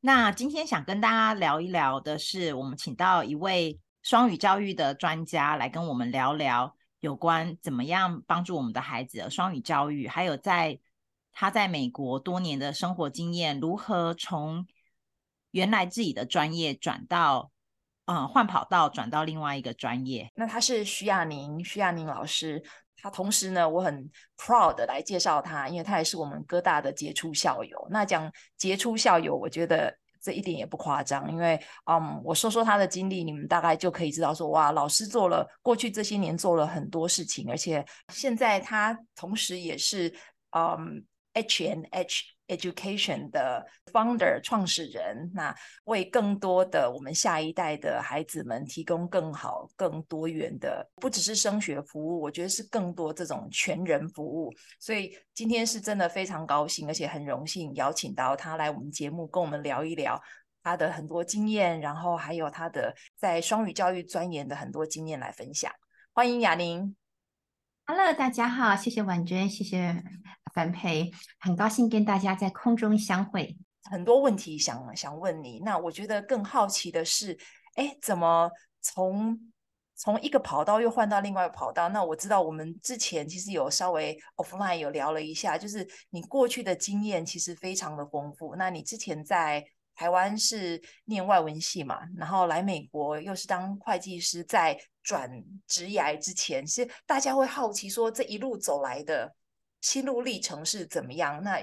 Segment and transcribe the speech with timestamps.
[0.00, 10.78] 那今天想跟大家聊一聊的是，我们请到一位双语教育的专家来跟我们聊聊有关怎么样帮助我们的孩子双语教育，还有在
[11.32, 14.66] 他在美国多年的生活经验，如何从
[15.50, 17.50] 原来自己的专业转到。
[18.10, 20.32] 嗯，换跑道转到另外一个专业。
[20.34, 22.64] 那他是徐亚宁，徐亚宁老师。
[23.00, 27.88] 他同时呢，我很 proud 来介绍他，因为他也是我们哥大的杰出校友。
[27.90, 40.12] 那讲杰出校友，我觉得这一点也不夸张，因为嗯，我说说他的经历，你们大概就可以知道说，哇，老师做了过去这些年做了很多事情，而且现在他同时也是
[40.56, 41.04] 嗯
[41.34, 42.37] H and H。
[42.48, 45.54] Education 的 founder 创始人，那
[45.84, 54.50] 为更多的我们下一代的孩子们提供更好、更多元的，不只是升学服务，我觉得是更多这种全人服务。
[54.80, 60.18] 所以今天是真的非常高兴，而且很荣幸邀请到他来我们节目，跟我们聊一聊
[60.62, 65.70] 他的很多经验，然后还有他的在双语教育钻研的很多经验来分享。
[66.14, 66.96] 欢迎亚宁。
[67.84, 70.02] Hello，大家好，谢谢婉娟，谢谢
[70.54, 71.10] 樊培，
[71.40, 73.56] 很高兴跟大家在空中相会。
[73.90, 77.38] 很多问题想想问你，那我觉得更好奇的是，
[77.76, 78.50] 哎，怎么
[78.82, 79.50] 从
[79.94, 81.88] 从一个跑道又换到另外一个跑道？
[81.88, 88.54] 那我知道我们之前其实有稍微 offline 有聊了一下，就是你过去的经验其实非常的丰富。
[88.56, 95.28] 那你之前在台湾是念外文系嘛，然后来美国又是当会计师，在转
[95.66, 99.34] 职涯之前，是大家会好奇说，这一路走来的
[99.80, 101.42] 心路历程是怎么样？
[101.42, 101.60] 那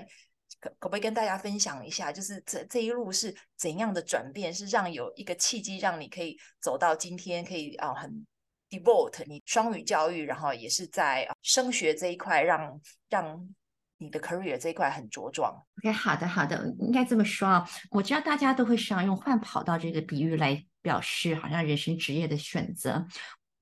[0.59, 8.26] 可可不可以跟大家分享一下，就是这这一路是怎样的转变，是让有一个契机让你可以走到今天，可以啊很
[8.70, 13.56] devote 你双语教育，然后也是在升学这一块让让。
[13.98, 15.56] 你的 career 这一块很茁壮。
[15.80, 17.66] OK，好的，好的，应该这么说啊。
[17.90, 23.08] 我知道大家都会想用换跑道这个比喻来表示，好像人生职业的选择。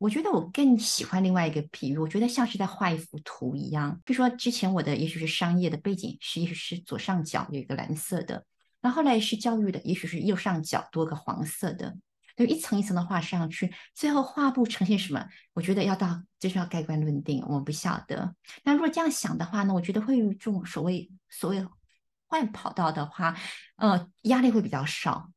[0.04, 4.02] 我觉得我更喜欢另外一个比喻，我觉得像是在画一幅图一样。
[4.04, 8.46] 比如说，之前我的也许是商业的背景，是也许是左上角有一个蓝色的，
[8.82, 11.96] 那后来是教育的，也许是右上角多个黄色的。
[12.36, 15.26] 就一层一层的画上去，最后画布呈现什么？
[15.54, 18.36] 我觉得要到就是要盖棺论定，我们不晓得。
[18.66, 21.66] 那如果这样想的话呢，我觉得会有一种所谓所谓
[22.28, 23.38] 换跑道的话，
[23.78, 25.30] 呃，压力会比较少，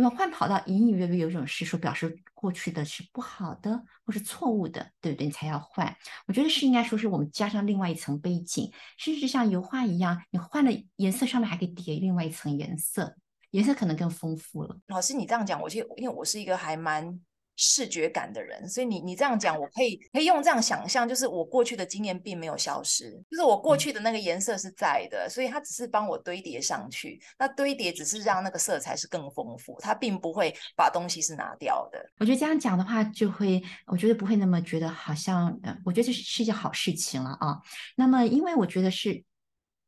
[0.00, 5.26] 因为换跑道隐隐约约有一种是说表示过去的是不好的或是错误的，对不对？
[5.26, 5.94] 你才要换。
[6.26, 13.14] 我觉得是应该说是我们加上另外一层背景，甚至像油画一样，你换了颜色上面还可以叠另外一层颜色。
[13.50, 14.74] 颜色可能更丰富了。
[14.86, 17.20] 老师，你这样讲，我就因为我是一个还蛮
[17.62, 27.20] 视觉感的人，所以你你这样讲，我可以可以用这样想象，就是我过去的经验并没有消失，就是我过去的那个颜色是在的，嗯、所以它只是帮我堆叠上去。
[27.38, 32.02] 那堆叠只是让那个色彩是更丰富，它并不会把东西是拿掉的。
[32.18, 37.58] 我觉得这样讲的话，就会我觉得不会那么觉得好像，呃，我觉得这是是一件好事情了啊。
[37.94, 39.22] 那么，因为我觉得是。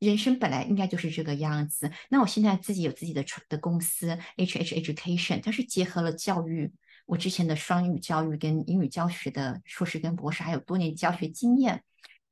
[0.03, 1.89] 人生本来应该就是这个样子。
[2.10, 6.72] 那我现在自己有自己的的公司，H H Education，它是结合了教育，
[7.12, 11.84] 我之前的双语教育跟英语教学的硕士跟博士，还有多年教学经验。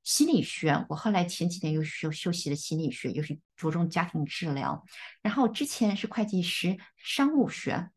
[0.04, 4.82] 心理学，我后来前几年又修修习了心理学，又是着重家庭治疗。
[5.20, 7.90] 然后之前是会计师，商务学，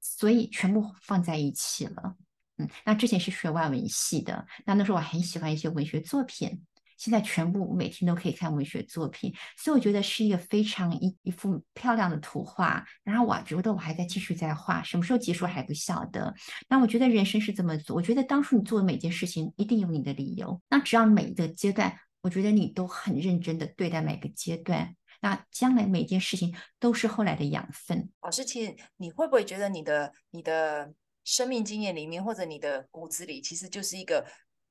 [0.00, 2.14] 所以全部放在一起了。
[2.58, 6.64] 嗯，那之前是学外文系的，那那时候我很喜欢一些文学作品。
[6.98, 12.84] 现在全部每天都可以看文学作品，所以我觉得是一个非常一一幅漂亮的图画。
[13.04, 16.34] 然后我觉得我还在继续在画，什么时候结束还不晓得。
[16.68, 20.60] 那我觉得人生是这么做，我觉得当初你做的每件事情一定有你的理由。
[20.68, 28.10] 那只要每一个阶段，我觉得你都很认真的对待每个阶段，那将来每件事情都是后来的养分。
[28.22, 30.92] 老师，其实你会不会觉得你的你的
[31.22, 34.26] 生命经验里面，或者你的骨子里，其实就是一个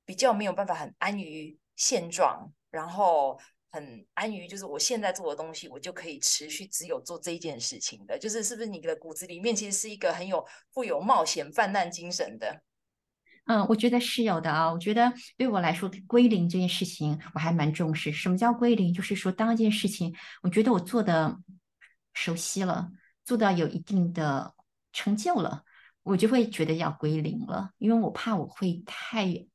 [0.05, 3.39] 比较没有办法很安于现状，然后
[3.71, 12.61] 很安于，就是我现在做的东西，我就可以持续只有做这一件事情的，就是是不是你的骨子里面其实是一个很有富有冒险犯难精神的？
[13.45, 14.73] 嗯，我觉得是有的啊。
[14.73, 18.11] 我觉得对我来说，归零这件事情我还蛮重视。
[18.11, 18.93] 什么叫归零？
[18.93, 20.13] 就是说，当一件事情
[20.43, 21.37] 我觉得我做的
[22.13, 22.89] 熟悉了，
[23.23, 24.53] 做到有一定的
[24.91, 25.63] 成就了，
[26.03, 29.45] 我就会觉得要归零了，因为我怕我会太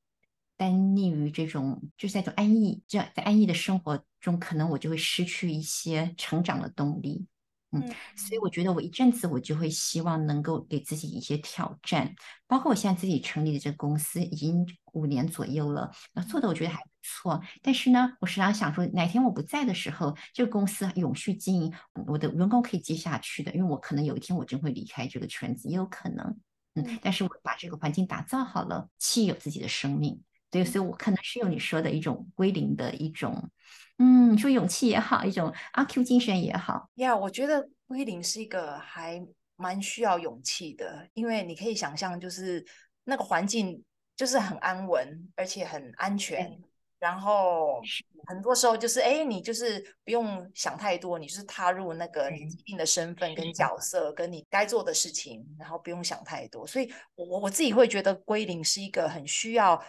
[0.62, 7.26] 耽溺于这种，就是在这种安逸，这样在安逸的生活中，可能我就会失去一些成长的动力。
[7.72, 7.82] 嗯，
[8.14, 12.14] 所以我觉得我一阵子我就会希望能够给自己一些挑战，
[12.46, 17.42] 包括我现在自己成立的这个公司已经五年左右了，那做的我觉得还不错。
[17.62, 21.72] 但是呢，我时常想说，哪天我不在的时候，这个公司永续经营，
[22.06, 26.38] 我的员工可以接下去的，因为我可能有一天我真会离开这个圈子，也有可能。
[26.74, 30.22] 嗯，但是我把这个环境打造好了，既有自己的生命，
[30.52, 33.50] 对，所以我可能是有你说的一种归零的一种。
[33.98, 37.14] 嗯，说勇气也好，一种阿 Q 精神也好呀。
[37.14, 39.24] Yeah, 我觉得归零是一个还
[39.56, 42.64] 蛮需要勇气的，因为你可以想象，就是
[43.04, 43.82] 那个环境
[44.14, 46.44] 就是很安稳，而且很安全。
[46.46, 46.62] 嗯、
[46.98, 47.80] 然后
[48.26, 56.66] 很多时候就是，哎，你就是不用想太多，你就是踏入那个你一定的身份跟角色，嗯、跟你该做的事情，然后不用想太多。
[56.66, 59.80] 所以我，我我自己会觉得归零是一个很需要、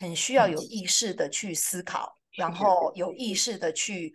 [0.00, 2.16] 很需要有意识的去思考。
[2.36, 4.14] 然后有意识的去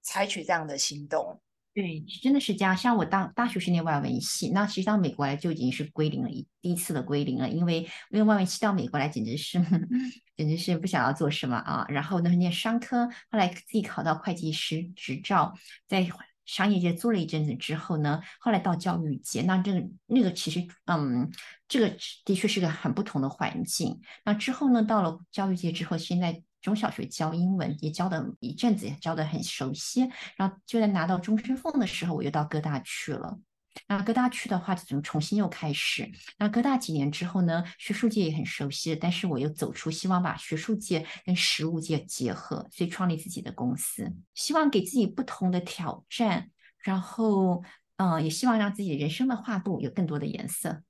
[0.00, 1.38] 采取这样的行动，
[1.74, 2.74] 对，真的是这样。
[2.74, 7.46] 像我当大学是念外文系，那其实到美国来就已经是归零了，一第一次的归零了。
[7.46, 9.60] 因为因为外文系到美国来简直是
[10.38, 11.84] 简直是不想要做什么啊。
[11.90, 15.52] 然后呢，念商科，后来自己考到会计师执照，
[15.86, 16.02] 在
[16.46, 21.30] 商业界做了一阵子之后呢，后来到教育界，那这个那个其实嗯，
[21.68, 24.00] 这个的确是个很不同的环境。
[24.24, 26.42] 那之后呢，到了教育界之后，现在。
[26.64, 30.08] 中小学教英文也教的一阵子，也教的很熟悉。
[30.34, 33.38] 然后就在拿到终身俸的时候，我又到各大去了。
[33.88, 36.10] 那哥大去的话，就重新又开始。
[36.38, 46.50] 那哥大几年之后呢，学术界也很熟悉，但是我又走出，希望把学术界跟实务界结合，所以创立自己的公司，希望给自己不同的挑战。
[46.78, 47.62] 然后，
[47.96, 50.82] 嗯、也希望让自己人生的画布有更多的颜色。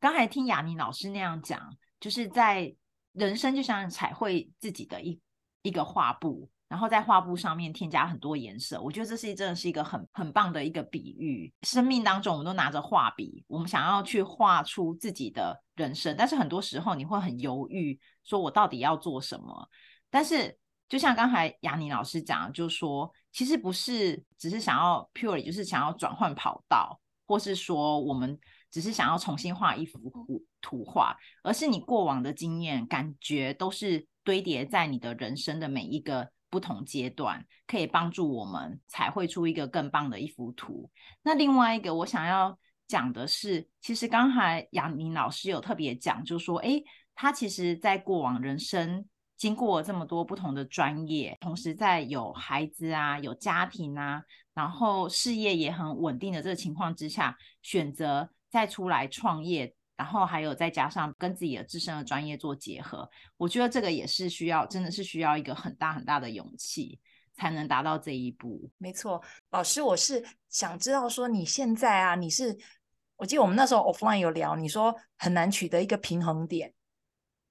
[0.00, 2.74] 刚才听雅宁老师那样讲，就是在。
[3.12, 5.20] 人生就像彩绘自己的一
[5.60, 8.80] 一个画布，然后在画布上面添加很多颜色。
[8.80, 11.52] 我觉得这是真的是一个很很棒的一个比喻。
[11.64, 19.68] 生命当中，我们都拿着画笔，我们想要去画出自己的人生，但是很多时候你会很犹豫，说我到底要做什么？
[20.08, 20.56] 但是
[20.88, 28.38] 就像刚才雅尼老师讲，就是说其实不是只是想要 purely，就是想要转换跑道，或是说我们。
[28.72, 40.90] 只是想要重新画一幅图图画，而是你过往的经验、感觉都是堆叠在你的人生的每一个不同阶段，可以帮助我们彩绘出一个更棒的一幅图。
[41.22, 42.56] 那另外一个我想要
[42.86, 46.84] 讲的是，其实刚才杨宁老师有特别讲，就是说，诶，
[47.14, 49.04] 他其实在过往人生
[49.38, 54.22] 经过这么多不同的专业，同时在有孩子啊、有家庭啊，
[54.52, 58.28] 然后事业也很稳定的这个情况之下，选择。
[58.52, 66.98] 再出来创业，然后还有再加上跟自己的自身的专业做结合，我觉得这个也是需要，真的是需要一个很大很大的勇气
[67.36, 68.68] 才能达到这一步。
[68.78, 69.22] 没错，
[69.52, 72.58] 老师，我是想知道说你现在啊，你是，
[73.14, 76.74] 我记得我们那时候 offline 有聊，你说很难取得一个平衡点。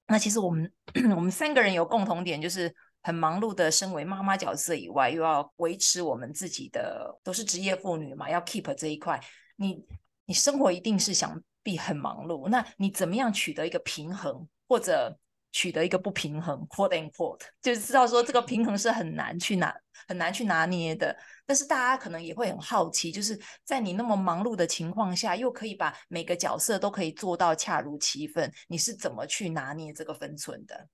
[0.08, 0.70] 那其实我们
[1.16, 9.18] 我们三个人有共同点，就是很忙碌的，身为妈妈角色以外，又要维持我们自己的，都是职业妇女嘛，要 keep 这一块，
[9.56, 9.86] 你。
[10.26, 15.18] 你生活一定是想必很忙碌，那你怎么样取得一个平衡，或者
[15.52, 19.74] 取得一个不平衡？quote and quote，就是知道说这个平衡是很难去拿，
[20.08, 21.16] 很难去拿捏的。
[21.46, 30.88] 但是大家可能也会很好奇，就是在你那么忙碌的情况下，又可以把每个角色都可以做到恰如其分，你是怎么去拿捏这个分寸的？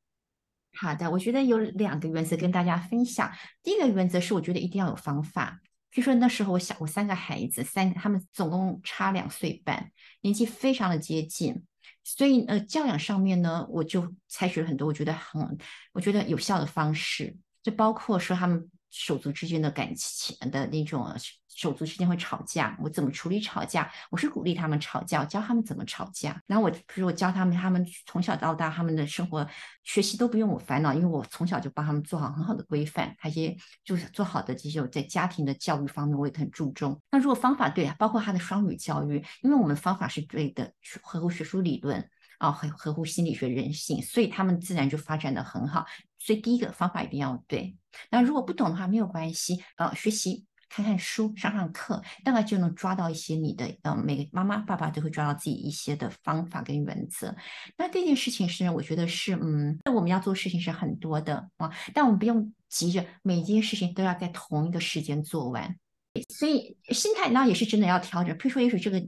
[0.73, 3.31] 好的，我觉得有两个原则跟大家分享。
[3.63, 5.59] 第一个原则是，我觉得一定要有方法。
[5.97, 11.63] 据说那时候我小，我三个孩子，三他们总共差两岁半，年纪非常的接近，
[12.03, 15.57] 所以呃教养上面呢，我就采取了很多我觉得很
[15.93, 21.15] 我觉得有效的方式，就包括说他们手足之间的感情的那种。
[21.57, 23.91] 手足之间会吵架，我怎么处理吵架？
[24.11, 26.39] 我是鼓励他们吵架，教他们怎么吵架。
[26.45, 29.43] 然后我，比如我教他们，他们从小到大他们的生活
[29.83, 37.01] 学习都不用我烦恼，因为我从小就帮他们做好很好的规范，还些就是做好的这些在家庭的教育方面我也很注重。
[37.09, 45.85] 那如果方法对，包括他的双语教育，因为我们方法是对的，合乎学术理论啊，合合乎心理学人性，所以他们自然就发展的很好。
[46.19, 47.75] 所以第一个方法一定要对。
[48.09, 50.45] 那如果不懂的话没有关系啊，学习。
[50.69, 57.33] 看看书，上上课，大概就能抓到一些你的，呃，每个妈妈、爸爸都会抓到自己一些的方法跟原则。
[57.77, 65.73] 那这件事情是，我觉得是，嗯，那我们要做事情是很多的啊，但我们不用急着每件事情都要在同一个时间做完。
[66.27, 68.37] 所以心态那也是真的要调整。
[68.37, 69.01] 譬如说，也许这个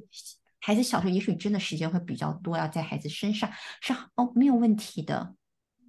[0.60, 3.52] 孩子小时候，也许真的时间会比较多，要在孩子身上
[3.82, 5.36] 是哦，没有问题的。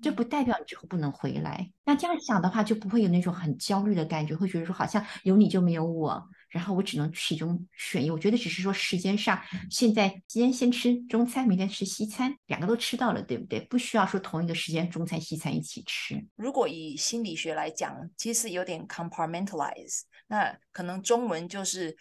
[0.02, 1.70] 这不代表你之后不能回来。
[1.84, 8.10] 那这样想的话，就不会有那种很焦虑的感觉，会觉得说好像有你就没有我，然后我只能其中选一。
[8.10, 9.38] 我觉得只是说时间上，
[9.70, 13.60] 现在今天先吃中餐，明天吃西餐，两个都吃到了，对不对？
[13.66, 16.26] 不需要说同一个时间中餐西餐一起吃。
[16.34, 21.94] 如果以心理学来讲，其实有点 compartmentalize，那可能中文就是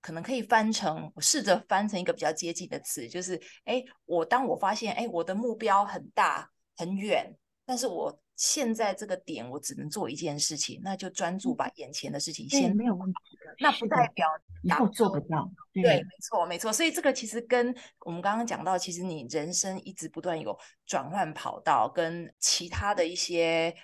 [0.00, 6.50] 可能可以翻成，我试着翻成一个比较接近的词，就是哎，我当我发现哎，我的目标很大。
[6.80, 7.28] 很远，
[7.66, 12.72] 但是我现在这个点，我只能做一件事情，那就专注把眼前的事情先。
[12.76, 13.52] 没有问题的。
[13.58, 14.28] 那不代表
[14.62, 15.50] 以后做不到。
[15.74, 16.72] 对，对，没错，没错。
[16.72, 17.74] 所以这个其实跟
[18.06, 23.74] 我们刚刚讲到，其实你人生一直不断有转换跑道，跟其他的一些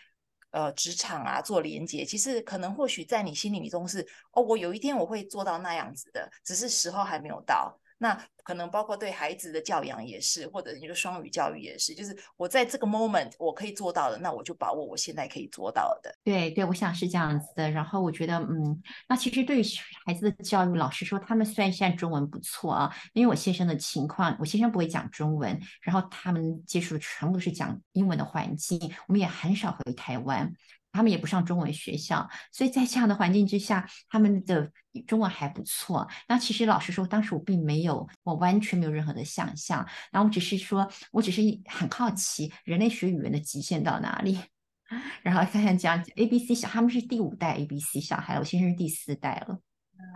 [0.55, 2.05] 呃职场啊做连接。
[2.05, 7.77] 其实可能或许在你心里中是哦，我有一天我会做到那样子的，只是时候还没有到。
[7.99, 16.15] 那可能包括对孩子的教养也是，或者一个双语教育也是，就是我在这个 moment 我可以做到的，那我就把握我现在可以做到的。
[16.23, 17.71] 对对，我想是这样子的。
[17.71, 19.65] 然后我觉得，嗯，那其实对于
[20.05, 30.53] 孩子的教育，老实说，他们虽然现在中文不错啊，因为我先生的情况，我先生不会讲中文，然后他们接触的全部都是讲英文的环境，我们也很少回台湾。
[30.95, 34.71] 他们也不上中文学校，所以在这样的环境之下，他们的
[35.09, 36.09] 中文还不错。
[36.29, 39.85] 那其实老实说，当时我并没有，我完全没有任何的想象。
[40.13, 44.39] 然后我只是说，我只是很好奇人类学语言的极限到哪里。
[45.25, 49.59] 然后看看讲 A B C 小，他们是第五代 A B C 小孩，我先生是第四代了。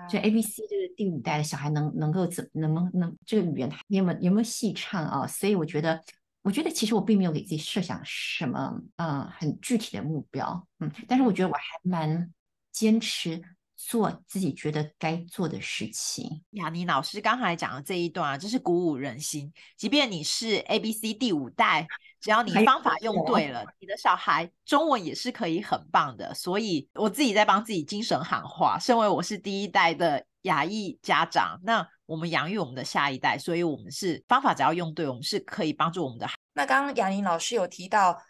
[0.08, 5.26] 就 A B C 就是第五代的小孩能能够怎能不能，能这个语言有没有有没有细唱啊？
[5.26, 6.00] 所以我觉得。
[6.49, 12.33] 我觉得其实我并没有给自己设想什么，嗯，很具体的目标，嗯，但是我觉得我还蛮
[12.73, 13.38] 坚持
[13.76, 16.43] 做自己觉得该做的事情。
[16.52, 19.52] 雅尼老师刚才讲的这一段啊，真是鼓舞人心。
[19.76, 21.87] 即便你是 A B C 第五代，
[22.19, 26.33] 只要你方法用对了，你的小孩中文也是可以很棒的。
[26.33, 36.35] 所以我自己在帮自己精神喊话，身为我是第一代的亚裔家长，那我们养育我们的下一代，所以我们是方法只要用对，我们是可以帮助我们的孩。
[36.55, 38.21] 那刚刚雅玲老师有提到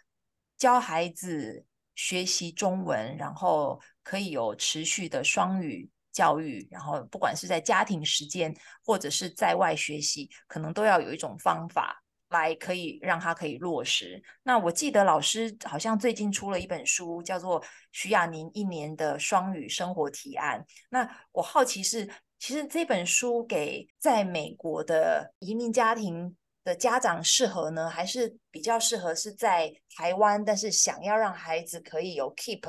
[0.57, 14.21] 教孩子学习中文，然后可以有持续的双语教育，然后不管是在家庭时间或者是在外学习，可能都要有一种方法来可以让他可以落实。
[14.43, 20.59] 那我记得老师好像最近出了一本书，叫做《徐雅宁一年的双语生活提案》。
[20.89, 22.09] 那我好奇是，
[22.39, 26.35] 其实这本书给在美国的移民家庭。
[26.65, 32.59] 的家长适合呢，还是比较适合是在台湾，但是想要让孩子可以有 keep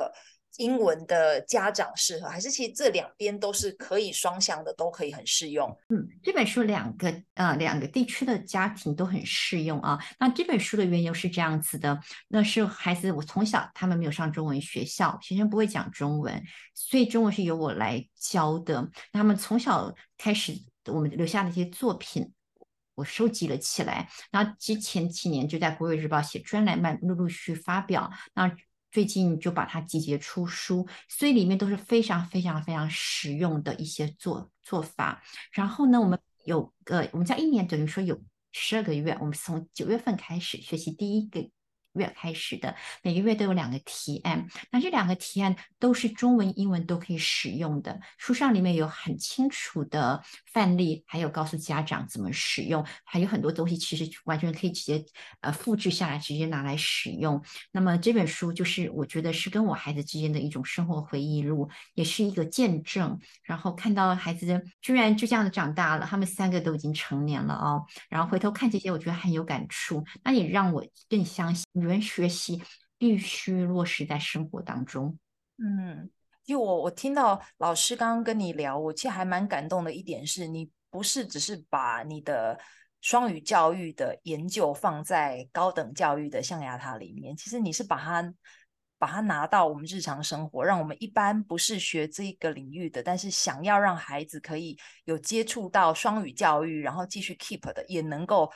[0.57, 5.69] 英文的家长适合，还是其实这两边都是可以双向的，都可以很适用。
[5.89, 9.97] 嗯，这本书两个呃两个地区的家庭都很适用啊。
[10.19, 16.43] 那这本书的缘由是这样子的，那是孩子我从小他们没有上中文学校，学生不会讲中文，
[16.73, 18.81] 所以中文是由我来教的。
[19.13, 20.53] 那他们从小开始，
[20.85, 22.31] 我们留下的一些作品。
[22.93, 28.11] 我收集了起来，然后之前几年就在《国语日报》写专栏，慢陆陆续发表。
[28.33, 28.53] 那
[28.91, 35.23] 最近就把它集结出书，所以里面都是非常非常非常实用的一些做做法。
[35.51, 38.21] 然后呢，我们有个我们在一年等于说有
[38.51, 41.49] 十二个月，我们从九月份开始学习第一个。
[41.93, 47.99] 月开始的，每个月都有两个提案，那这两个提案都是中文、英文都可以使用的。
[48.17, 55.03] 书上里面有很清楚的范例，还有告诉家长怎么使用，还有很多东西其实完全可以直接
[55.41, 57.41] 呃复制下来，直接拿来使用。
[57.71, 63.19] 那么这本书就是我觉得是跟我孩子之间的一种生活回忆录，也是一个见证。
[63.43, 67.85] 然后看到孩子居然就这样的长大了，他们三个都已经成年了哦。
[68.09, 71.65] 然后回头看这些，我觉得很有感触，那也让我更相信。
[71.81, 72.61] 语言学习
[72.97, 75.17] 必须落实在生活当中。
[75.57, 76.09] 嗯，
[76.43, 82.59] 就我我听到老师刚刚跟你聊，我其实还蛮感动的一点是，你不是只是把你的
[83.01, 88.33] 双语教育的研究放在高等教育的象牙塔里面，其实你是把它
[88.99, 98.51] 把它拿到我们日常生活，让我们一般不是学这个领域的，但是想要让孩子可以有接触到双语教育，然后继续 keep 的，也能够。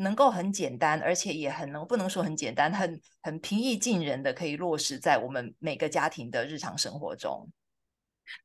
[0.00, 7.50] 能够很简单，而且也很能不能说很简单，很很平易近人的，可以落实在我们每个家庭的日常生活中。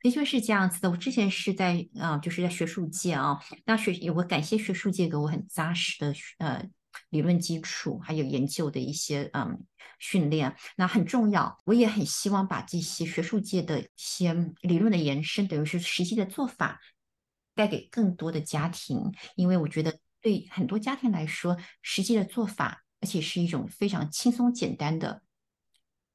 [0.02, 0.90] 的确是这样子的。
[0.90, 6.68] 我之前是在啊、就是在学术界啊，那学我感谢学术界给我很扎实的呃
[7.10, 9.64] 理论基础，还有研究的一些嗯
[10.00, 11.58] 训练，那很重要。
[11.66, 16.82] 我也很希望把这些学术界的一些理论的延伸，等于是实际的做法，
[17.54, 25.22] 带给更多的家庭，因为我觉得对很多家庭来说，实际的做法，而且是一种非常轻松简单的。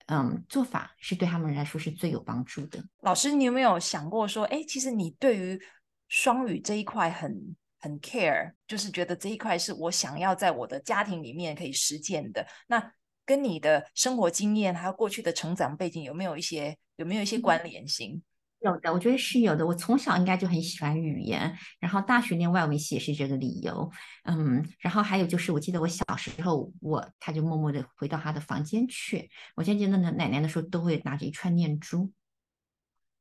[0.06, 2.84] 嗯，做法是对他们来说是最有帮助的。
[3.02, 5.62] 老师，你有没有想过说，哎，其实你对于
[6.08, 12.44] 双语这一块很很 care，就是觉得这一块是我想要在我的家庭里面可以实践的。
[12.66, 12.92] 那
[13.24, 18.20] 跟你的生活经验还有过去的成长背景有没有一些有没有一些关联性？
[18.62, 19.66] 有的，我觉得是有的。
[19.66, 23.90] 我从小应该就很喜欢语言，然后大学念外文系也是这个理由。
[24.24, 29.30] 嗯，然后还有就是，我记得我小时候，我他就默默地回到他的房间去。
[29.56, 32.12] 我现在记得奶奶的时候都会拿着一串念珠，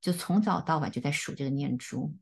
[0.01, 2.13] 就从早到晚就在数这个念珠，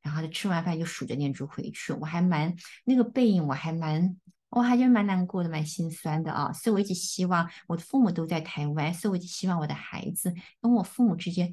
[0.00, 1.92] 然后就吃完饭就数着念珠回去。
[1.92, 4.16] 我还蛮那个背影，我还蛮
[4.48, 6.50] 我还觉得蛮难过的，蛮心酸的啊。
[6.54, 11.52] 所以我一直希望我的父母都在台湾，所以我一直希望我的孩子跟我父母之间。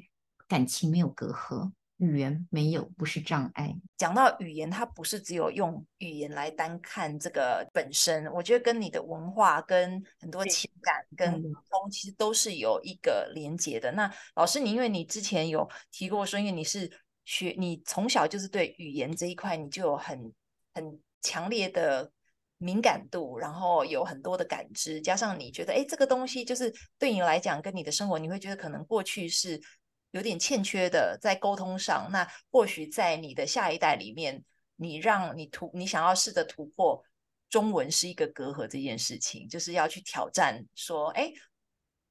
[0.50, 3.72] 感情没有隔阂，语言没有不是障碍。
[3.96, 13.92] 讲到语言，它不是只有用语言来单看这个本身，我觉得跟你的文化、跟很多情感、跟沟通，其实都是有一个连接的。
[13.92, 16.90] 那老师，你因为你之前有提过说，因为你是
[17.24, 20.32] 学，你从小就是对语言这一块，你就有很
[20.74, 22.10] 很强烈的
[22.58, 29.60] 敏感度，然后有很多的感知，加上你觉得，哎，这个东西就是对你来讲，跟你的生活，你会觉得可能过去是。
[30.12, 34.42] 有点欠缺的，在沟通上，那或许在你的下一代里面，
[34.76, 37.02] 你让你突，你想要试着突破
[37.48, 41.32] 中文是一个隔阂这件事情，就是要去挑战说，哎，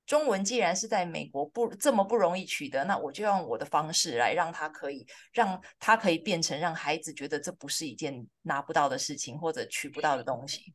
[0.06, 10.74] 中文既然是在美国不这么不容易取得，那我就用我的方式来让它可以，让它可以变成让孩子觉得这不是一件拿不到的事情或者取不到的东西。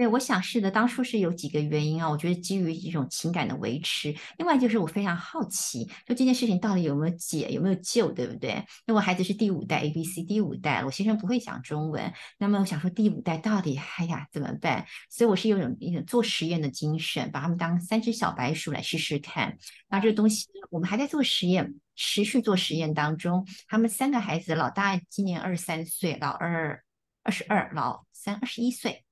[0.00, 0.70] 对，我想是的。
[0.70, 8.64] 当初是有几个原因啊，我觉得基于一种情感的维持，另外就是我非常好奇，就这件事情到底有没有解，有没有救，对不对？
[8.86, 14.86] 那我孩子是第五代 A B C 第五代，我先生不会讲中文，那么我想说第五代到底哎呀怎么办？
[15.10, 19.58] 所以我是有种一种做实验的精神，把他们当三只小白鼠来试试看。
[19.90, 26.82] 那这个东西我们还在做实验，持续做实验当中，他们三个孩子，老大今年二十三岁，老二
[27.22, 29.04] 二十二，老三二十一岁。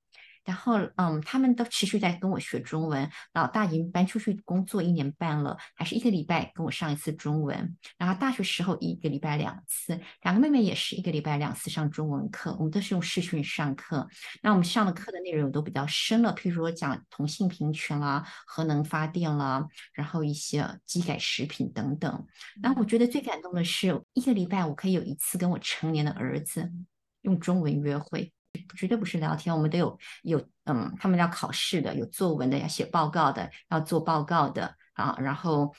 [0.49, 3.07] 然后，嗯，他们都持续在跟我学中文。
[3.33, 7.77] 老大已经搬出去工作一年半了，还是一个礼拜跟我上一次中文。
[7.99, 12.55] 然后大学时候一个礼拜两次，两个妹妹也是一个礼拜两次上中文课。
[12.57, 14.07] 我们都是用视讯上课。
[14.41, 22.25] 那我们上的课的内容都比较深了，譬如说讲同性平权啦、核能发电啦，然后一些机改食品等等。
[22.59, 26.71] 那我觉得最感动的是，一个礼拜我可以有一次跟我成年的儿子
[27.21, 28.33] 用中文约会。
[28.75, 35.15] 绝对不是聊天，我们都有有嗯，他们要考试的，有作文的，要写报告的，要做报告的啊。
[35.19, 35.73] 然后，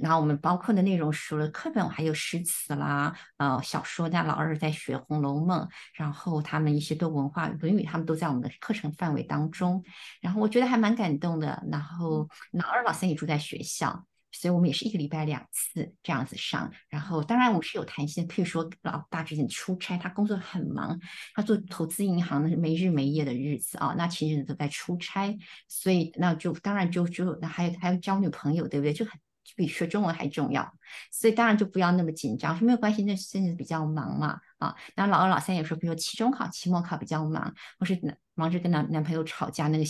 [0.00, 4.08] 然后我们包括的内容除了课本，还有诗词啦，呃，小说。
[4.08, 5.60] 那老二在学《红楼梦》，
[5.94, 9.82] 然后他们一些的文化《论语》，他们都在我们的课程范围当中。
[10.20, 11.62] 然后我觉得还蛮感动的。
[11.70, 14.04] 然后老二、老三也住在学校。
[14.30, 20.98] 所以我们也是一个礼拜两次这样子上，然后当然我是有弹性，譬如说老大之前出差，他工作很忙，
[21.34, 25.36] 他做投资银行的没日没夜的日子啊，那其实都在出差，
[25.66, 28.92] 所以那就当然就就那还有还有交女朋友，对不对？
[28.92, 29.12] 就很
[29.42, 30.70] 就比学中文还重要，
[31.10, 34.76] 所以当然就不要那么紧张，说没有关系，那甚至比较忙嘛啊。
[34.94, 37.98] 那老二老三也说，比如说期中考、期末考比较忙，或是
[38.34, 39.84] 忙着跟男男朋友吵架，那个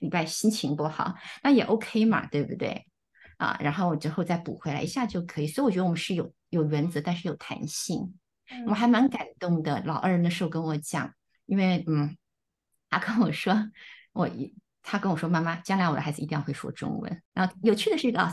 [0.00, 2.84] 礼拜心情不好，那也 OK 嘛，对不对？
[3.36, 8.14] 啊，然后之后再补回来一下就可以，所以我觉得我们是有有原则，但是有弹性。
[8.66, 9.82] 我还蛮感动的。
[9.84, 11.12] 老二那时候跟我讲，
[11.46, 12.16] 因为嗯，
[12.90, 13.54] 他跟我说，
[14.12, 14.28] 我
[14.82, 17.22] 他跟我说，妈妈，将来我的孩子一定要会说中文。
[17.32, 18.28] 然后有趣的是，老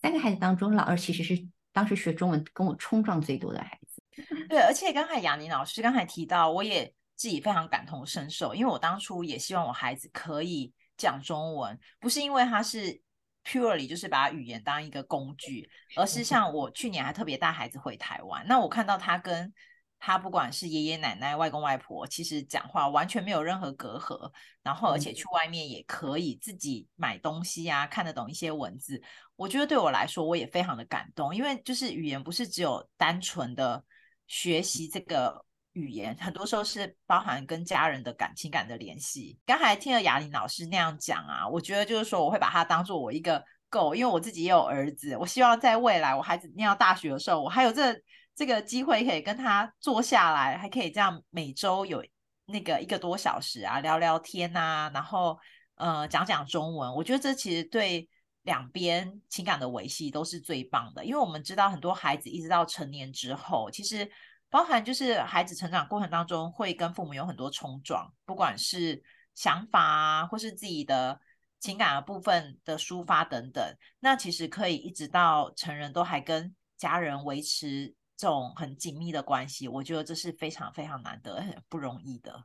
[0.00, 4.02] 三个孩子当中，老二其实是当时学中文跟我冲撞最多的孩子。
[4.50, 13.00] 对，而且刚才雅宁老师刚才提到，我也自己非常感同身受，因为我当初也希望我孩子可以讲中文，不是因为他是。
[13.44, 19.52] Purely 就是把语言当一个工具，而是像我去年还特别带孩子回台湾，那我看到他跟
[19.98, 24.30] 他不管是爷爷奶奶、外公外婆，其实讲话完全没有任何隔阂，
[24.62, 29.02] 然后而且去外面也可以自己买东西啊，看得懂一些文字。
[29.36, 33.84] 我觉得对我来说，我也非常的感动，因为就是语言不是只有单纯的
[34.26, 35.44] 学习这个。
[35.72, 39.38] 语言很多时候是包含跟家人的感情感的联系。
[39.46, 47.94] 刚才听了雅玲老师那样讲啊，我觉得就是说我会把它当做我一个狗因为我自己也有儿子，我希望在未来我孩子念到大学的时候，我还有这
[48.34, 52.04] 这个机会可以跟他坐下来，还可以这样每周有
[52.46, 55.38] 那个一个多小时啊，聊聊天啊，然后
[55.76, 58.06] 呃讲讲中文，我觉得这其实对
[58.42, 64.06] 两边情感的维系都是最棒的，因为我们知道很多孩子一直到成年之后，其实
[64.52, 69.02] 包含就是孩子成长过程当中会跟父母有很多冲撞，不管是
[69.34, 71.18] 想法啊，或是自己的
[71.58, 73.64] 情感的部分的抒发等等，
[73.98, 77.94] 那其实可以一直到成人都还跟家人维持。
[78.14, 82.44] 这种很紧密的关系，我觉得这是非常非常难得、很 不容易的。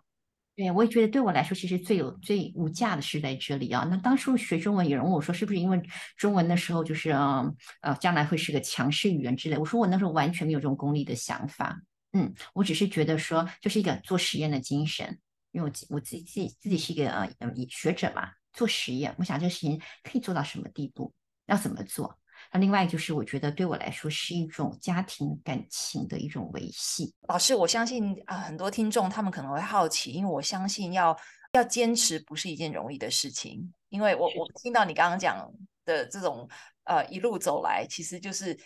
[0.55, 3.85] 对，我也觉得对我来说，其实最有最无价的是在这里啊。
[3.87, 5.79] 那当初学中文，有人问我说，是不是因为
[6.15, 9.57] 中文的时候就是嗯呃将来会是个强势语言之类？
[9.59, 11.79] 我说我那时候完全没有这种功利的想法。
[12.17, 15.19] 嗯，我只是觉得说，就是一个做实验的精神。
[15.51, 17.29] 因为我我自己自己自己是一个呃
[17.69, 21.13] 学者嘛，做实验，我想这个事情可以做到什么地步，
[21.45, 22.19] 要怎么做。
[22.51, 27.13] 那另外就是，我觉得对我来说是一种家庭感情的一种维系。
[27.27, 31.17] 老师，我相信啊，很多听众他们可能会好奇，因为我相信要
[31.53, 33.71] 要坚持不是一件容易的事情。
[33.89, 35.51] 因为我我听到你刚刚讲
[35.85, 36.47] 的这种
[36.83, 38.57] 呃一路走来，其实就是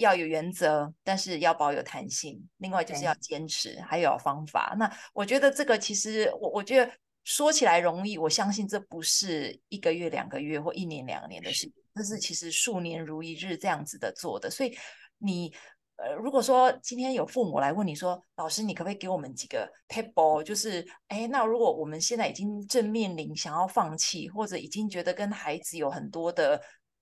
[0.00, 2.38] 要有原则，但是要保有弹性。
[2.58, 4.74] 另外就是要坚持，还有方法。
[4.78, 6.92] 那我觉得这个其实我我觉得
[7.24, 11.74] 说起来容易，我相信这不是一个月、两个月或一年、两年的事情。
[11.94, 14.76] 这是其实数年如一日这样子的做的，所以
[15.18, 15.52] 你
[15.96, 20.42] 呃，如果说今天有父母来问你说，老师，你可不可以给我们几个 table？
[20.42, 26.58] 就是，哎，那如果我们现在已经正面临想要放弃，或者已经觉得跟孩子有很多的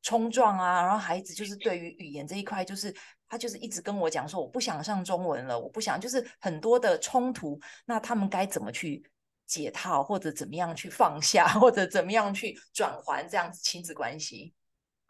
[0.08, 2.94] 冲撞啊，然后孩子就是对于语言这一块，就是
[3.28, 9.04] 他就是一直跟我讲说，我不想上中文了，我不想，就是很多的冲突，那他们该怎么去
[9.46, 14.54] 解套，或者怎么样去放下，或者怎么样去转换这样子亲子关系？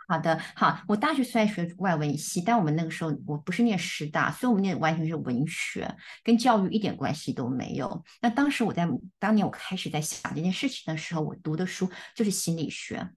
[0.09, 5.89] 好的，好，我大学虽然学外文系，但我们那个时候我不是念师大，所以我们念完全是文学，
[6.25, 8.03] 跟教育一点关系都没有。
[8.21, 8.89] 那当时我在
[9.21, 13.09] 当年我开始在想这件事情的时候，我读的书就是心理学，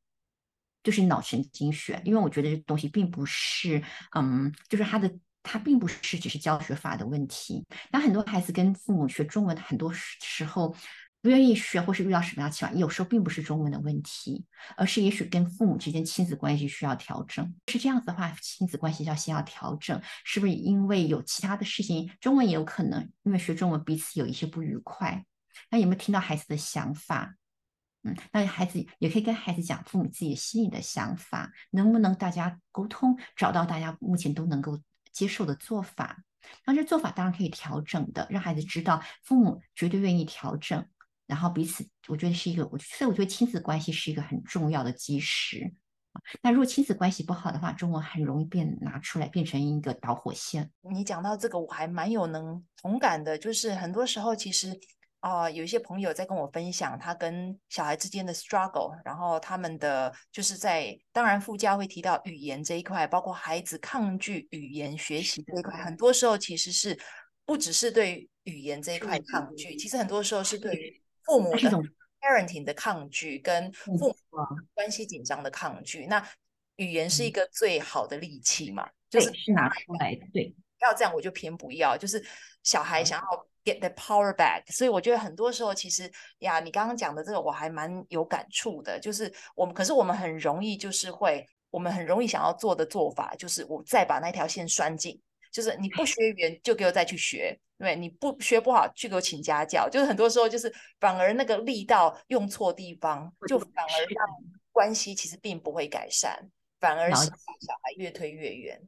[0.84, 3.84] 就是脑神经学，因为我觉得这东西并不是，
[4.16, 5.12] 嗯，就是他的
[5.44, 7.66] 他并不是只是教学法的问题。
[7.92, 10.76] 那很多孩子跟父母学中文，很多时候。
[11.24, 14.44] 不愿意学，或是遇到什么样的情况，有时候并不是中文的问题，
[14.76, 17.54] 而是也许跟父母之间亲子关系需要调整。
[17.68, 22.10] 是这样子的话，亲子关系要先要调整，是不是因为有其他的事情？
[22.20, 25.24] 中文也有可能，因为学中文彼此有一些不愉快。
[25.70, 27.36] 那有没有听到孩子的想法？
[28.04, 34.80] 嗯，那孩子也可以跟孩子讲父母自己心里的想法，能不能大家沟通，找到大家目前都能够
[35.12, 36.24] 接受的做法？
[36.66, 40.86] 那这做法当然可以调整的，让孩子知道父母绝对愿意调整。
[41.28, 45.74] 然后彼此，我觉得是一个，我所以我觉得亲子关系是一个很重要的基石。
[46.42, 50.70] 那如果亲子关系不好的话，中文很容易变拿出来变成一个导火线。
[50.82, 54.78] 你讲到这个，我还蛮有能同感的，就是很多时候其实
[55.22, 67.00] 啊、呃，有一些朋友在跟我分享他跟小孩之间的 struggle，然后他们的就是在当然附加会提到语言这一块，包括孩子抗拒语言学习这一块，很多时候其实是
[67.46, 71.70] 不只是对语言这一块抗拒，其实很多时候是对于父母的
[72.20, 74.16] parenting 的抗拒，跟父母
[74.74, 76.28] 关系紧张的抗拒，那
[76.78, 78.90] 语言是一个最好的利器嘛？
[79.08, 80.26] 就是拿出来的。
[80.34, 81.96] 对，要这样我就偏不要。
[81.96, 82.26] 就是
[82.64, 89.00] 小孩想要 get the power back，所以我觉得很多时候其实呀，你刚刚讲的这个我还蛮有感触的。
[89.00, 95.20] 就是我们，可是我们很容易就是会，我们很容易想要做的做法，就是我再把那条线拴紧。
[95.52, 99.90] 就是你不学语言，就给我再去学，对，你不学不好，去给我请家教。
[99.90, 104.26] 就是很多时候，就是反而那个力道用错地方，就反而让
[104.72, 106.40] 关系其实并不会改善，
[106.80, 108.82] 反而是小孩越推越远。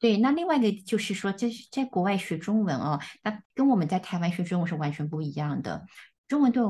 [0.00, 5.84] 对，那另外一个就是说，在在国外学中文哦，那跟我们在台湾学中文是完全不一样的。
[6.26, 6.62] 中文对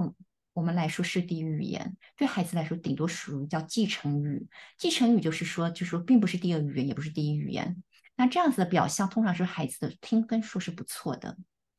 [0.52, 4.48] 我们来说是第一语言，对孩子来说顶多属于叫继承语。
[4.76, 7.82] 继承语就是说，就是说并不是第二语言，也不是第一语言。
[8.16, 11.38] 那这样子的表象，通常是孩子的听跟说是不错的，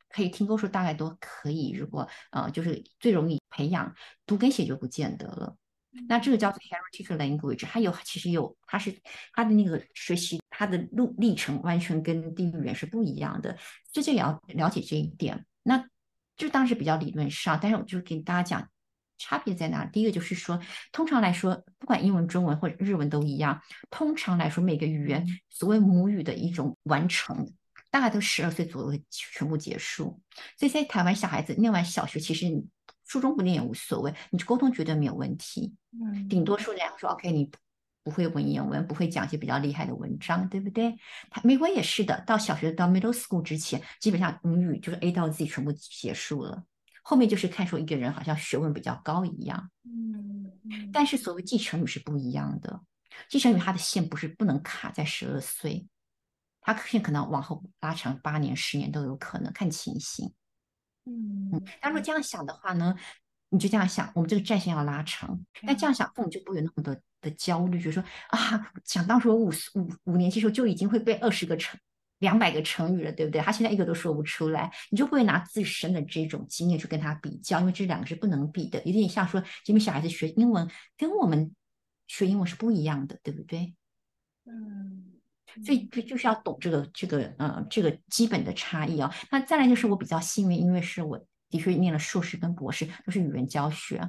[0.09, 1.71] 可以听跟说大概都可以。
[1.71, 3.93] 如果呃，就是最容易培养
[4.25, 5.57] 读跟写就不见得了。
[6.07, 8.97] 那这个叫做 heritage language，它有其实有，它是
[9.33, 13.57] 它的那个学习它的路历程完全跟第一语言是不一样的，
[13.91, 15.47] 这就也要了解这一点。
[15.63, 15.83] 那
[16.37, 18.69] 就当时比较理论上，但是我就给大家讲。
[19.23, 19.85] 差别在哪？
[19.85, 20.59] 第一个就是说，
[20.91, 23.61] 通常来说，不管英文、中文或者日文都一样。
[23.91, 27.47] 通常来说，每个语言所谓母语的一种完成，
[27.91, 30.19] 大概都十二岁左右全部结束。
[30.57, 32.65] 所以在台湾，小孩子念完小学，其实你
[33.05, 35.71] 初中不念也无所谓，你沟通绝对没有问题。
[35.91, 37.51] 嗯，顶多数两个说，OK，你
[38.03, 40.97] 不会文言文，不会讲一些比较厉害的文章，对不对？
[41.29, 46.63] 他美国也是的，到小学到 middle school 之前，基本上母语就是 A 到 Z 全部结束了。
[47.03, 49.71] 后面就是看出一个人好像学问比较高一样。
[49.83, 50.51] 嗯，
[50.93, 52.81] 但是所谓继承语是不一样的，
[53.27, 55.87] 继承语它的线不是不能卡在十二岁，
[56.61, 60.31] 它线可能往后拉长八年、十年都有可能，看情形。
[61.05, 62.95] 嗯嗯，那如果这样想的话呢，
[63.49, 71.79] 你就这样想，我们这个战线要拉长，那这样想父母就不会有那么多的焦虑，就是说啊，想当时我五五五年级时候就已经会背二十个成
[72.19, 73.41] 两百个成语了，对不对？
[73.41, 78.81] 他现在一个都说不出来，你就不会拿自身的这种经验去跟他比较，因为这两个是不能比的。
[78.83, 81.55] 有点像说，因为小孩子学英文跟我们
[82.07, 83.73] 学英文是不一样的，对不对？
[84.45, 85.13] 嗯，
[85.65, 89.13] 所以就就是要懂这个这个呃这个基本的差异啊。
[89.31, 93.99] 那再来就是我比较幸运，因为是我的确念了硕士跟博士都是语言教学，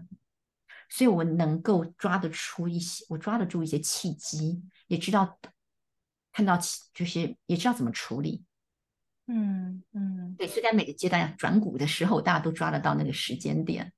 [0.93, 5.39] 所以我能够抓得出一些，我抓得住一些契机，也知道。
[6.35, 6.59] 看到
[6.95, 8.43] 就是也知道怎么处理，
[9.27, 13.93] 嗯嗯，对，所以在每个阶段转股的时候，大家都抓得到那个时间点，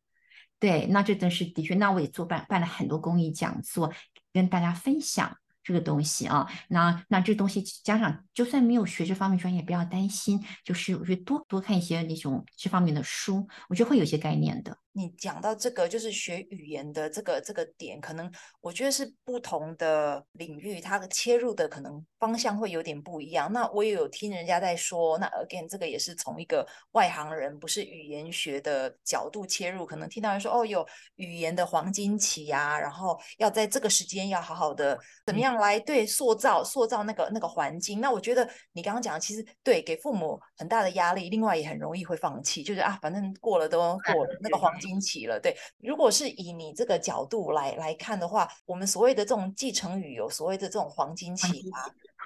[0.58, 3.92] 对，那这真是的确，那我也做办办了很多公益讲座，
[4.32, 5.36] 跟大家分享。
[5.62, 14.76] 这个东西啊，那那这东西家长就算没有学这方面专业，不要担心，就是我觉得多多看一些那种这方面的书，我觉得会有些概念的。
[14.96, 18.30] 你讲到这个，就是学语言的这个这个点，可能
[18.60, 23.52] 我觉得是不同的领域，它的切入的可能方向会有点不一样。
[23.52, 35.54] 那我也有听人家在说，那 again 这个也是从一个外行人，不是语言学的角度切入，可能听到人说哦，有语言的黄金期呀、啊，然后要在这个时间要好好的怎么样。
[35.54, 45.40] 来对塑造塑造那个那个环境，那我觉得你刚刚讲的其实对给父母很大的压力，另外也很容易会放弃，就是啊，反正过了都过了那个黄金期了。
[45.40, 51.78] 对，如果是以你这个角度来来看的话，我们所谓的这种继承语有所谓的这种黄金期吗？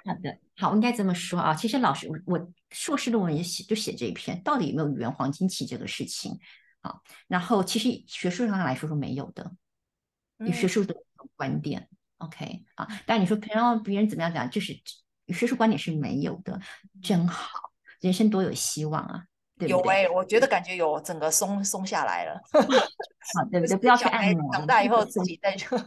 [0.05, 1.55] 好的，好，应该这么说啊。
[1.55, 6.37] 其实老师，我我硕士论文也写就写这一篇，到底有没有语言黄金期这个事情
[6.81, 6.95] 啊？
[7.27, 9.51] 然后其实学术上来说是没有的，
[10.45, 10.95] 以学术的
[11.35, 11.81] 观点。
[11.81, 14.77] 嗯 OK 啊，但你说别人别人怎么样讲，就是
[15.29, 16.59] 学术观点是没有的，
[17.01, 19.23] 真好，人生多有希望啊，
[19.59, 19.69] 对对？
[19.69, 23.77] 有哎、欸，我觉得感觉有整个松松下来了， 好，对不对？
[23.77, 25.77] 不要去按摩，长大以后自己再就，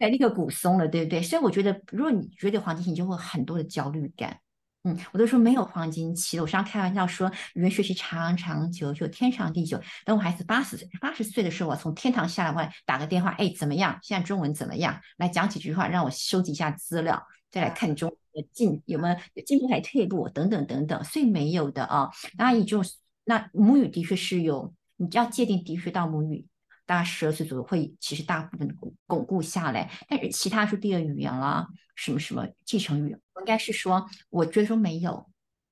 [0.00, 1.22] 哎，那个骨松了，对不对？
[1.22, 4.38] 所以我觉得，如果你觉得黄金期，你就会很多的焦虑感。
[4.82, 6.42] 嗯，我都说没有黄金期了。
[6.42, 9.78] 我常常开玩笑说，语言学习长长久久，天长地久。
[10.06, 13.98] 等我孩子八十岁，八十岁的时候，我从天堂下来，我打个电话，哎，怎么样？
[14.02, 14.98] 现在中文怎么样？
[15.18, 18.14] 来讲几句话，让我收集一下资料，再来看中
[18.52, 21.04] 进有没有进步还退步等等等等。
[21.04, 22.10] 所以没有的啊。
[22.38, 22.82] 那也就
[23.24, 26.46] 那母语的确是有，你要界定的确到母语。
[26.86, 29.88] 大概十二岁左右会，其实大部分巩巩固下来。
[30.08, 35.29] 但是其他说第二语言啦，什么什么继承语，应该是说，我觉得说没有，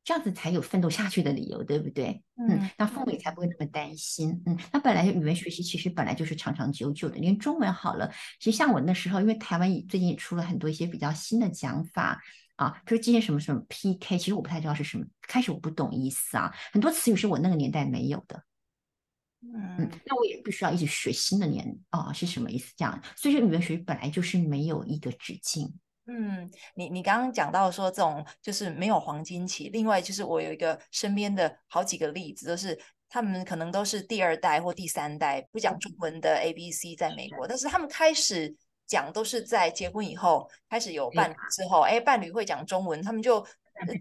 [0.09, 2.25] 这样子才有奋斗下去的理由，对不对？
[2.37, 4.43] 嗯，嗯，那父母也才不会那么担心。
[4.47, 12.19] 嗯，那本来语文学习其实本来就是长长久久的，连中文好了，其实像我那时候，因为台湾最近也出了很多一些比较新的讲法
[12.57, 18.43] 啊，就是今天什么什么 PK，其实我不太知道是什么，开始我不懂意思啊，很多词语是我那个年代没有的。
[19.43, 22.73] 嗯，那我也必须要一直学新的年啊、哦，是什么意思？
[22.79, 25.71] 这样，所以说语文学习本来就是没有一个止境。
[26.09, 32.77] 嗯，你你刚刚讲到说这种就是没有黄金期，另外就是我有一个身边的好几个例子，都是
[33.09, 43.47] 他们可能都是第二代或第三代不讲中文的 A B C 在美国，但是他们开始讲都是在结婚以后开始有伴侣之后，哎，伴侣会讲中文，他们就。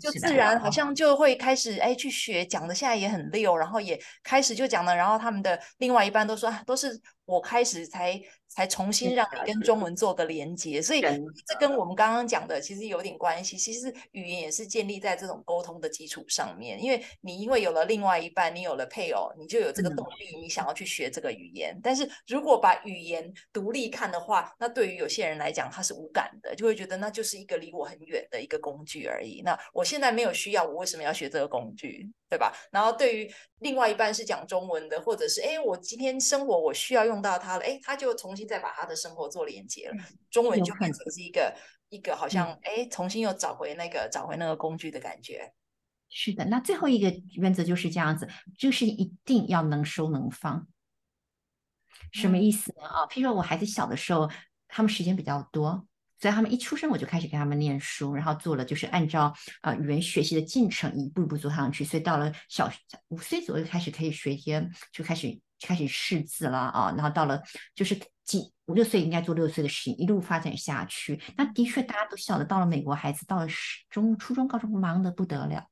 [0.01, 8.19] 就自然好像就会开始哎去学，讲的现在也很溜，然后也开始就讲了，然后他们的另外一半都说都是我开始才。
[8.49, 13.57] 才重新让你跟中文做个连接，所以这跟我们刚刚讲的其实有点关系。
[13.57, 21.77] 其实语言也是建立在这种沟通的基础上面，因为你因为有了另外一半，你有了配偶，你就有这个动力，你想要去学这个语言。
[21.83, 29.41] 但是如果把语言独立看的话，那对于有些人来讲，他是无感的，就会觉得那就是一个离我很远的一个工具而已。
[29.43, 32.09] 那我现在没有需要，我为什么要学这个工具？
[32.29, 32.53] 对吧？
[32.71, 39.95] 然后对于另外一半是讲中文的，或者是哎，我今天生活我需要用到它了，哎，他就重新再把他的生活做连接了，
[40.29, 41.55] 中文就变成是一个
[41.89, 45.53] 一个好像哎，重新又找回那个找回那个工具的感觉。
[46.09, 50.67] 是的，那最后一个原则就是这样子，就是一定要能收能放。
[52.11, 52.83] 什么意思呢？
[52.87, 54.29] 啊，譬如说我孩子小的时候，
[54.67, 55.87] 他们时间比较多。
[56.19, 61.83] 所以他们一出生，我就开始给他们念书，然后做了就是按照呃语言学习的进程一步一步做上去。
[61.85, 62.71] 所以到了小
[63.09, 66.93] 五岁左右开始可以学一些，就开始开始识字了啊。
[66.97, 67.41] 然后到了
[67.75, 71.21] 就是几五六岁应该做六岁的事情，一路发展下去。
[71.35, 73.47] 那的确大家都晓得，到了美国孩子到了
[73.89, 75.69] 中初中高中忙得不得了。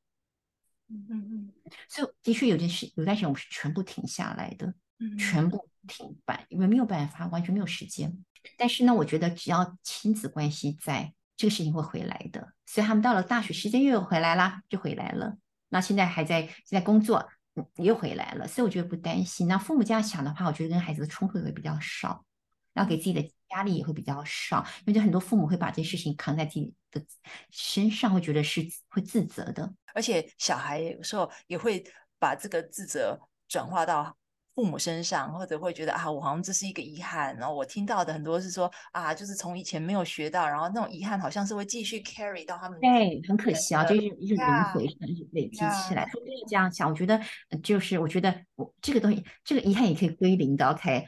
[0.90, 1.54] 嗯嗯嗯。
[1.90, 8.16] 所以的确有件事，有段时间我们是全部停下来的，嗯、全部停摆，因为没有办法，完全没有时间。
[8.58, 12.54] 但是呢，我觉得只要亲子关系在，这个事情会回来的。
[12.66, 15.38] 所以他们到了大学，时间又回来了，就回来了。
[15.70, 17.28] 那现在还在现在工作，
[17.76, 18.48] 又回来了。
[18.48, 19.48] 所以我觉得不担心。
[19.48, 22.26] 那父母这样想的话，我觉得跟孩子的冲突也会比较少，
[22.74, 24.66] 然后给自己的压力也会比较少。
[24.80, 27.04] 因为就很多父母会把这些事情扛在自己的
[27.52, 29.74] 身上，会觉得是会自责的。
[29.94, 31.84] 而且小孩有时候也会
[32.20, 34.18] 把这个自责转化到。
[34.56, 37.36] 父母身上，或者会觉得啊，我好像这是一个遗憾。
[37.36, 42.80] 然后我听到的很多是说啊，就是从以前没有学到，然后那种遗憾好像是会继续 carry 到他们。
[42.80, 44.88] 对，很可惜啊，就是一种轮回，
[45.34, 46.10] 累积起来。
[46.10, 47.20] 所以这样想，我觉得
[47.62, 50.66] 就是我觉得我这个东西，这个遗憾也可以归零的。
[50.70, 51.06] OK，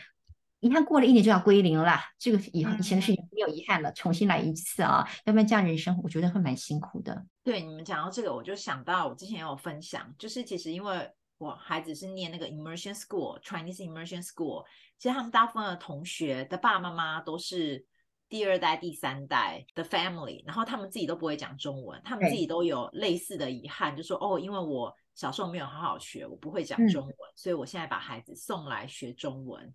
[0.59, 7.25] 遗憾过了一年就要归零了，这个以后以前的事情没有遗憾了，重新来一次啊，要不然这样人生我觉得会蛮辛苦的。
[7.45, 11.09] 对，你们讲到这个，我就想到我之前有分享，就是其实因为。
[11.37, 14.65] 我孩子是念那个 immersion school，Chinese immersion school。
[14.97, 17.85] 其实他们大部分的同学的爸爸妈妈都是
[18.27, 29.73] 第二代、第三代的 family，然后他们自己都不会讲中文，他们自己都有类似的遗憾，就说哦，因为我小时候没有好好学，我不会讲中文，嗯，所以我现在把孩子送来学中文。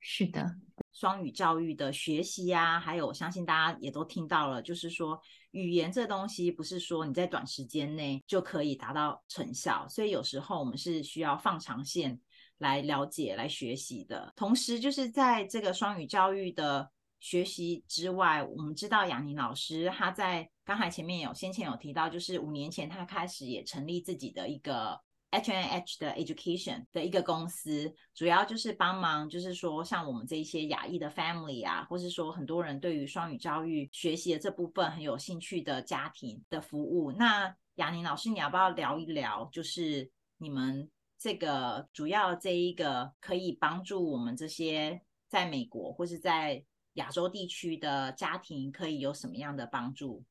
[0.00, 0.44] 是的。
[0.92, 5.20] 双语教育的学习呀、啊，还有我相信大家也都听到了，就是说
[5.54, 12.20] 语言这东西不是说你在短时间内就可以达到成效，所以有时候我们是需要放长线
[12.58, 14.32] 来了解、来学习的。
[14.34, 16.90] 同时，就是在这个双语教育的
[17.20, 25.00] 学习之外，我们知道雅宁老师他在刚才前面有先前有提到，就是五年前他开始也成立自己的一个。
[25.34, 37.10] H N H 的 Education 的一个公司，主要就是帮忙，就是说像我们这一些亚裔的 family 啊，或是说很多人对于双语教育学习的这部分很有兴趣的家庭的服务。
[37.10, 50.22] 那雅宁老师，你要不要聊一聊，就是你们这个主要这一个可以帮助我们这些在美国或是在亚洲地区的家庭，可以有什么样的帮助？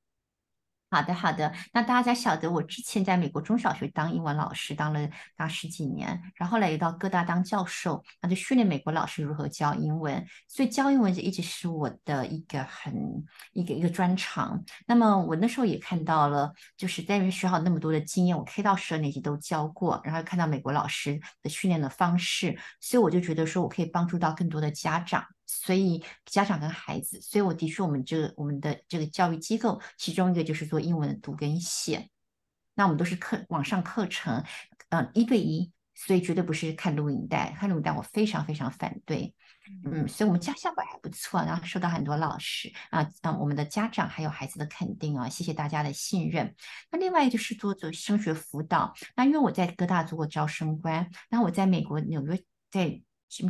[0.93, 1.51] 好的，好的。
[1.71, 10.23] 那大家晓得，我之前在美国中小学当英文老师，当了大十几年，然后来也到各大当教授，那就训练美国老师如何教英文。
[10.47, 12.93] 所以教英文就一直是我的一个很
[13.53, 14.63] 一个一个专长。
[14.86, 25.25] 那么我那时候也看到了，就是在学校那么多的经验，我 K 到十二年级都教过，然后看到美国老师的训练的方式，所以我就觉得说我可以帮助到更多的家长。
[25.61, 32.09] 所以家长跟孩子，所以我的确，我们这个我们的这个教育机构，其中一个就是做英文的读跟写。
[32.73, 34.43] 那我们都是课网上课程，
[34.89, 37.55] 嗯，一对一，所以绝对不是看录影带。
[37.57, 39.33] 看录影带我非常非常反对。
[39.85, 46.53] 嗯，所以我们家效果还不错，然后受到很多老师啊，嗯，我们的家长还有孩子的肯定啊，谢谢大家的信任。
[46.91, 48.93] 那另外就是做做升学辅导。
[49.15, 53.01] 那因为我在哥大做过招生官，那我在美国纽约在。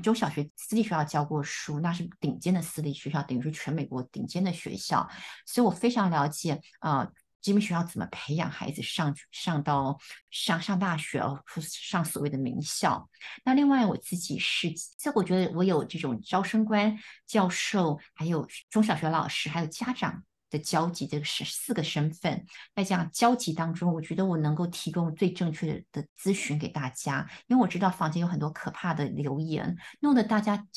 [0.01, 5.09] 中小学私立学校教过书，那是顶尖的私立学校，等于是全美国顶尖的学校，
[5.45, 13.09] 所以我非常了解啊，这边学校怎么培养孩子上上到上上大学哦，上所谓的名校。
[13.43, 20.23] 那另外我自己是，所以我觉得我有这种招生官、教授，还有中小学老师，还有家长。
[20.53, 30.67] 的交集，这个是四个身份，在这样交集当中，我觉得我能够提供最正确的咨询给大家，因为我知道坊间有很多可怕的留言，弄得大家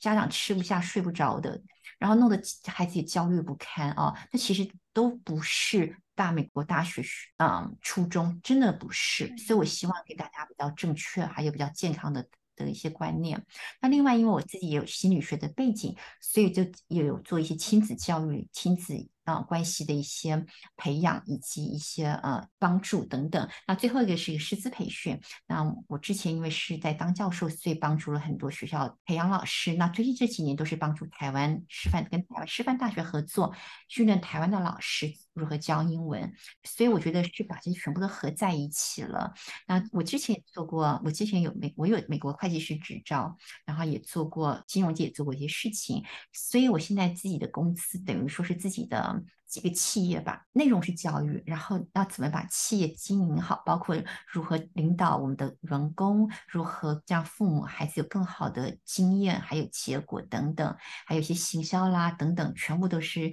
[0.00, 1.60] 家长吃不下、睡不着的，
[1.98, 4.14] 然后弄得孩子也焦虑不堪啊。
[4.32, 7.02] 那其实都不是大美国大学
[7.36, 9.36] 嗯初衷，真的不是。
[9.36, 12.26] 所以我希望给大家比较正确，还有比较健康的。
[12.58, 13.44] 的一些观念，
[13.82, 18.94] 那另外因为我自己也有心理学的背景，所以就也有做一些亲子教育、亲子
[19.26, 23.48] 啊、关系的一些培养以及一些呃帮助等等。
[23.66, 25.20] 那最后一个是一个师资培训。
[25.46, 29.74] 那我之前因为是在当教授，所以帮助了很多学校培养老师。
[29.74, 33.54] 那最近这几年都是帮助台湾师范跟台湾师范大学合作，
[33.88, 36.32] 训练台湾的老师如何教英文。
[36.64, 39.32] 所以我觉得是把这些全部都合在一起了。
[39.66, 53.96] 那我之前也做过，我之前有美我有美国会计师执照，然后也做过金融界也做过一些事情，所以我现在自己的公司等于说是自己的几个企业吧，内容是教育，然后要怎么把企业经营好，包括
[54.26, 63.32] 如何领导我们的员工，如何让父母孩子有更好的经验还有结果等等，还有一些行销啦等等，全部都是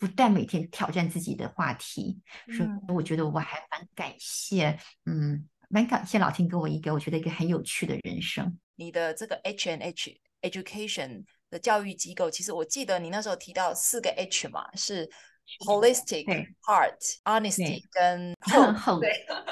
[0.00, 4.76] 不断每天挑战自己的话题，嗯、所以我觉得我还蛮感谢，
[5.06, 5.46] 嗯。
[5.72, 8.58] 蛮感谢老天给我一个我觉得一个很有趣的人生。
[8.74, 15.08] 你的这个 H N H Education 的教育机构，其实我记得你那时候提到四个 H 嘛，是
[15.64, 16.24] holistic
[16.66, 18.34] heart honesty 跟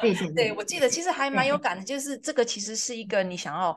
[0.00, 3.70] 对对对，我记得其实还蛮有感的，就是这个其实是一个你想要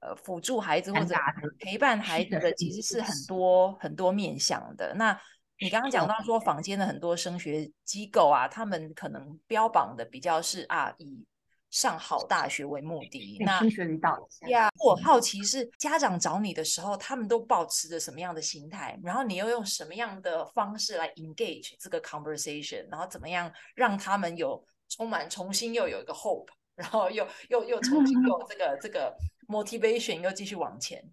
[0.00, 1.14] 呃辅助孩子或者
[1.58, 4.94] 陪伴孩子的，其实是很多很多面向的。
[4.94, 5.20] 那
[5.58, 11.26] 你刚刚讲到说，坊间的很多升学机构啊，他们可能标榜的比较是啊以。
[11.68, 14.16] 上好大学为目的，那升学率到
[14.48, 18.98] 呀，我好奇是家长找你的时候，他们都保持着什么样的心态？
[19.02, 22.86] 然后你又用什么样的方式来 engage 这个 conversation？
[22.88, 26.46] 然后怎么样让他们有充满重新又有一个 hope，
[26.76, 29.14] 然后又又又重新有这个这个
[29.48, 31.04] motivation，又继续往前？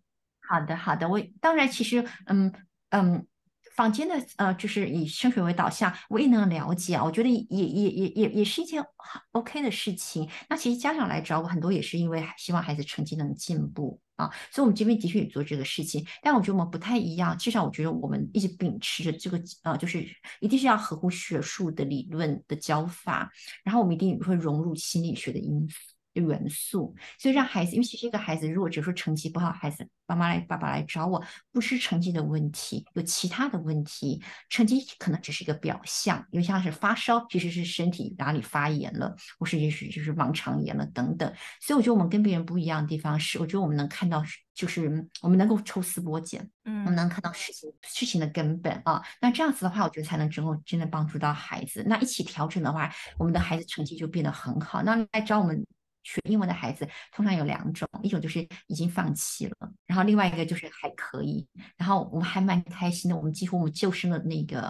[0.48, 2.54] 好的，好的，我当然其实嗯
[2.91, 3.28] 嗯。
[3.76, 7.04] 坊间的呃，就是以升学为导向，我也能了解啊。
[7.04, 10.30] 我觉得也也也也也是一件很 OK 的事情。
[10.50, 16.06] 那其实家长来找我很多也是因为希望孩子成绩能进步啊，所以我们这边的确也做这个事情。
[16.22, 20.06] 但我觉得我们不太一样，至少我觉得我们一直秉持着这个呃，就是
[20.40, 23.32] 一定是要合乎学术的理论的教法，
[23.64, 25.93] 然后我们一定会融入心理学的因素。
[26.22, 41.34] 元素，所以让孩子，因为其实一个孩子如果只说成绩不好，孩子妈妈来爸爸来找我，不是成绩的问题，有其他的问题，成绩可能只是一个表象，因为像是发烧，其实是身体哪里发炎了，或是也许就是盲肠炎了等等。
[41.61, 49.01] 所以我觉得我们跟别人不一样的地方是，我觉得我们能看到，就是我们能够抽丝剥茧，嗯，我们能看到事情事情的根本啊。
[49.20, 51.84] 那这样子的话，我觉得才能真够真的帮助到孩子。
[51.88, 54.84] 那一起调整的话，我们的孩子成绩就变得很好。
[54.84, 55.66] 那来找我们。
[56.04, 61.47] 学英文的孩子通常有两种，一种就是已经放弃了，然后另外一个就是还可以。
[61.78, 64.62] 然后我们还蛮开心的，我们几乎我们救生的那个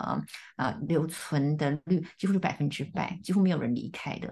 [0.57, 4.27] 呃留存的率几乎是百分之百，几乎没有人离开的。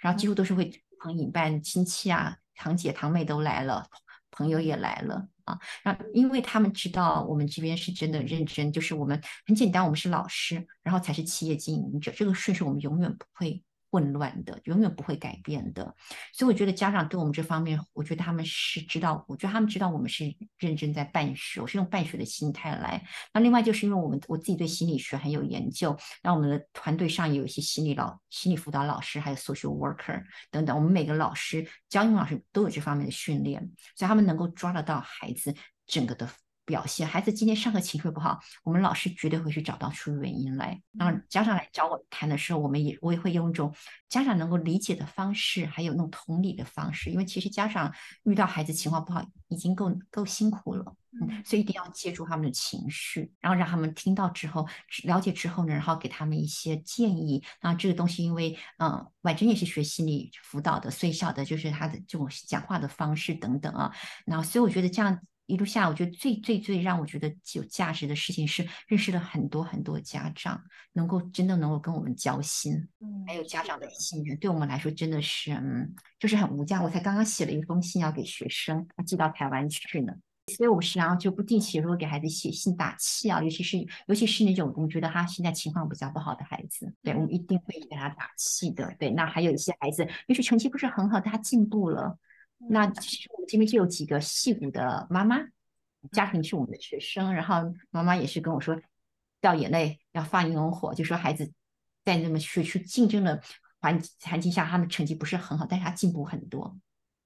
[0.00, 3.86] 然后几乎都是会朋引伴亲戚啊，堂姐堂妹都来了，
[4.30, 5.58] 朋友也来了啊。
[5.82, 13.62] 然后因为他们知道我们这边是真的认真，就是我们很简单，我们是老师，然后才是企业经营者，这个顺序我们永远不会。
[13.94, 15.94] 混乱的，永远不会改变的，
[16.32, 20.24] 所以我觉得家长对我们这方面，我觉得他们是知道，我觉得他们知道我们是
[20.58, 23.00] 认真在办学，我是用办学的心态来。
[23.32, 30.20] 那另外就是因为我们我自己对心理学很有研究，那我们的团队上也有一些心理老、心理辅导老师，还有 social worker
[30.50, 33.60] 等等，我们每个老师教英文老师都有这方面的训练，
[33.94, 35.54] 所以他们能够抓得到孩子
[35.86, 36.28] 整个的。
[36.64, 40.80] 表现孩子今天上课情绪不好，我们老师绝对会去找到出原因来。
[40.98, 43.74] 然后家长来找我谈的时候，我们也我也会用一种
[44.08, 47.10] 家长能够理解的方式，还有那种同理的方式。
[47.10, 47.92] 因为其实家长
[48.24, 54.66] 遇到孩子情况不好已经够够辛苦了，嗯，所以一定要借助他们的情绪，然后让他们听到之后
[55.04, 57.44] 了解之后呢，然后给他们一些建议。
[57.60, 63.94] 那这个东西因为嗯，婉珍也是学心理辅导的，所以晓得就是他的这种讲话的方式等等啊。
[64.24, 65.20] 然后所以我觉得这样。
[65.46, 70.62] 一路下，我觉得最最最让我觉得有价值的事情是认识了很多很多家长，
[70.94, 76.80] 能够真的能够跟我们交心，嗯，还有家长的信任，对我们来说真的是，嗯，就是很无价。
[76.82, 80.14] 我才刚刚写了一封信要给学生，寄到台湾去呢，
[80.56, 83.76] 所以我是，然后就不定期如果给孩子写信打气啊，尤其是
[84.06, 88.94] 尤其是那种我们觉得他现在情况比较不好的孩子，对，我们一定会给他打气的。
[88.98, 92.18] 对，那还有一些孩子，也许成绩不是很好，但他进步了。
[92.68, 95.36] 那其实我们这边就有几个戏骨的妈妈，
[96.12, 98.80] 家庭是我们的学生，然后妈妈也是跟我说
[99.40, 101.52] 掉眼泪要放萤火，就说孩子
[102.04, 103.42] 在那么学区竞争的
[103.80, 106.78] 环环境下，他们成绩不是很好，但是他进步很多。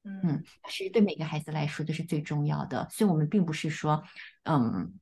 [0.03, 4.03] 嗯，其实对每个孩子来说都是最重要的，所以我们并不是说，
[4.43, 4.99] 嗯，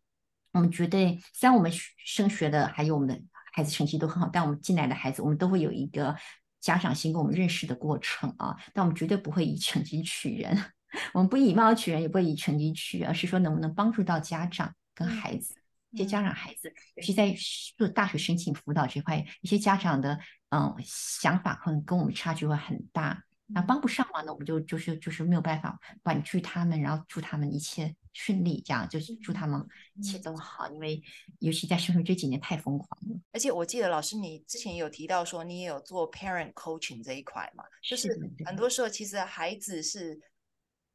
[0.52, 3.18] 我们绝对虽然我们升学的还有我们的
[3.52, 6.14] 孩子成绩都很好，但我们进来的孩子，我们都会有一个。
[6.60, 10.56] 家长先跟我们认识的过程啊，但我们绝对不会以成绩取人，
[11.12, 15.54] 我们不以貌取人，也不会以成绩取，而是说能不能帮助到家长跟孩子。
[15.92, 17.34] 一些家长孩子，尤其在
[17.78, 20.18] 做大学申请辅导这块，一些家长的
[20.50, 23.22] 嗯想法可能跟我们差距会很大。
[23.46, 29.62] 那帮不上忙的，我们就就是就是没有办法婉拒他们，然后祝他们一切顺利，这样就是祝他们
[29.94, 30.66] 一切都好。
[30.70, 31.02] 因为
[31.40, 33.20] 尤其在生活这几年太疯狂了。
[33.32, 38.08] 而且我记得老师你之前有提到说，你也有做 parent coaching 这一块嘛，就是
[38.46, 40.18] 很多时候其实孩子是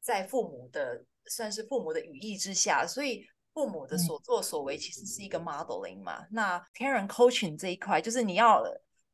[0.01, 6.25] 在父母的算是父母的羽翼之下，所以父母的所作所为其实是一个 modeling 嘛。
[6.31, 8.63] 那 parent coaching 这一块就是你要。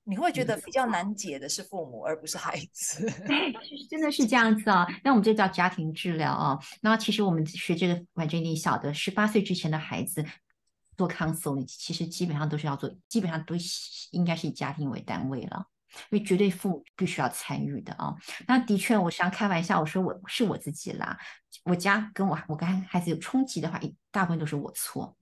[0.07, 3.05] 你会觉得比较难解的是父母，而不是孩子。
[3.27, 3.53] 对，
[3.89, 4.87] 真的是这样子啊。
[5.03, 6.57] 那我们就叫家庭治疗啊。
[6.81, 10.25] 那其实我们学这个，反正你晓得，十八岁之前的孩子
[10.95, 13.53] 做 counseling，其实基本上都是要做，基本上都
[14.11, 15.67] 应该是以家庭为单位了，
[16.09, 18.15] 因为绝对父母必须要参与的啊。
[18.47, 21.17] 那的确，我常开玩笑，我说我是我自己啦。
[21.65, 25.17] 我家跟我我跟孩子有冲击的话，一大部分都是我错。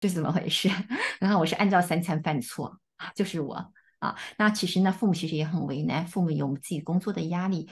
[0.00, 0.70] 这是怎么回事？
[1.18, 2.78] 然后我是按照三餐犯错，
[3.16, 4.16] 就是我啊。
[4.36, 7.70] 那其实呢，父母其实也很为难，父母有我们自己工作的压力，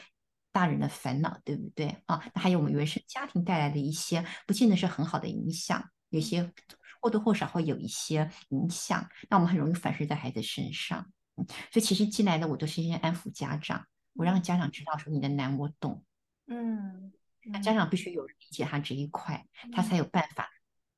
[0.52, 2.22] 大人的烦恼，对不对啊？
[2.34, 6.52] 那还有我们原生家庭带来的一些，不见得是很好的影响，有些
[7.00, 9.08] 或多或少会有一些影响。
[9.28, 11.10] 那我们很容易反射在孩子身上。
[11.36, 16.02] 嗯，所以其实进来的我都是先安抚家长，我让家长知道说你的难我懂。
[16.46, 17.12] 嗯，
[17.44, 20.48] 那家长必须有理解他这一块，他才有办法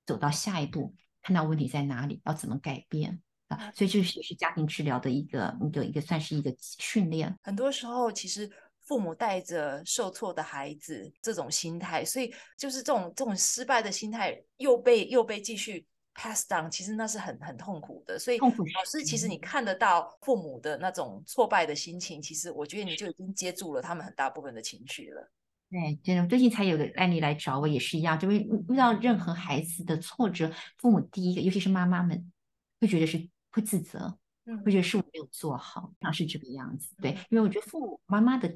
[0.07, 0.95] 走到下一步。
[1.21, 3.73] 看到问题在哪里，要怎么改变啊？
[3.75, 7.37] 所以这是也是家庭治疗的一个一个一个算是一个训练。
[7.43, 8.51] 很多时候，其实
[8.83, 15.85] 父母带着受挫的孩子这种心态，所以就是这种这种失败的心态又被又被继续
[16.15, 18.19] pass down，其实那是很很痛苦的。
[18.19, 18.49] 所以老
[18.87, 25.31] 师，其实你看得到父母的那种挫败的心情，其实我觉得你就已经接住了他们很大部分的情绪了。
[25.71, 32.33] 对，真的最近才有个案例来找我，也是一样，就是遇到任何孩子的挫折，父母第一个，尤其是妈妈们，
[32.81, 33.29] 会觉得是
[33.59, 34.17] 会自责，
[34.65, 36.95] 会觉得是我没有做好，像是这个样子。
[37.03, 38.49] 对，因为我觉得父母妈妈的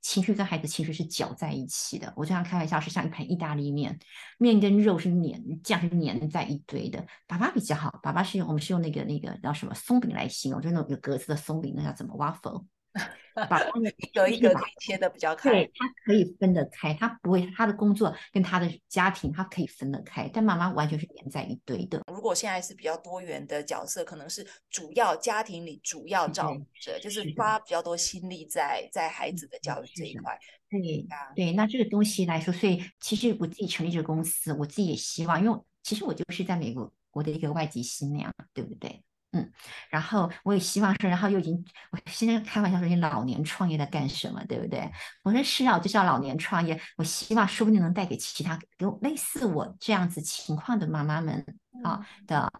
[0.00, 2.10] 情绪跟孩子情绪是搅在一起的。
[2.16, 3.98] 我经常开玩笑，是像一盘意大利面，
[4.38, 7.06] 面跟肉是粘，酱是粘在一堆的。
[7.26, 12.64] 爸爸比较好，爸爸是用我们是用那个那个叫什么松饼来形容，就是那种有格子的松饼，那叫怎么 waffle。
[13.48, 13.62] 把
[14.00, 22.02] 一个一个可以切的比较开，对，他可以分得开，他不会他的工作跟他的家庭他可以分得开，但妈妈完全是连在一堆的。
[22.12, 30.36] 如果现在是比较多元的角色，可能是主要家庭里主要照顾者，就是花比较多心力在在孩子的教育这一块。
[30.70, 39.02] 对对，那这个东西来说，所以其实我自己成立这个公司，我自己也希望，因为其实我就是在美国我的一个外籍新娘，对不对？
[39.32, 39.52] 嗯，
[39.90, 44.90] 然后我也希望说，然后又已经，我现在开玩笑说，你老年创业在干什么，对不对？
[45.22, 46.80] 我说是啊，我就叫老年创业。
[46.96, 51.44] 我希望说不定能带给其他有类似我这样子情况的妈妈们
[51.84, 52.50] 啊的啊，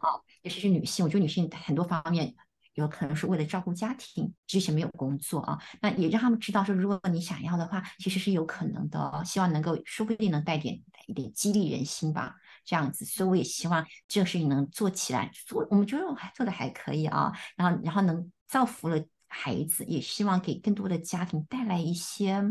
[0.43, 1.03] 尤其是女性。
[1.03, 2.35] 我觉得女性很多方面
[2.75, 9.23] 有可能是为了照顾家庭，之前没有工作啊，那也让他们知道说，如果你想要的话，其实是有可能的。
[9.25, 12.35] 希望能够说不定能带点一点激励人心吧。
[12.69, 22.45] 这样子，所以我也希望这个事情能做起来，做我们觉得我还做的还可以啊，然后然后能造福了孩子，也希望给更多的家庭带来一些，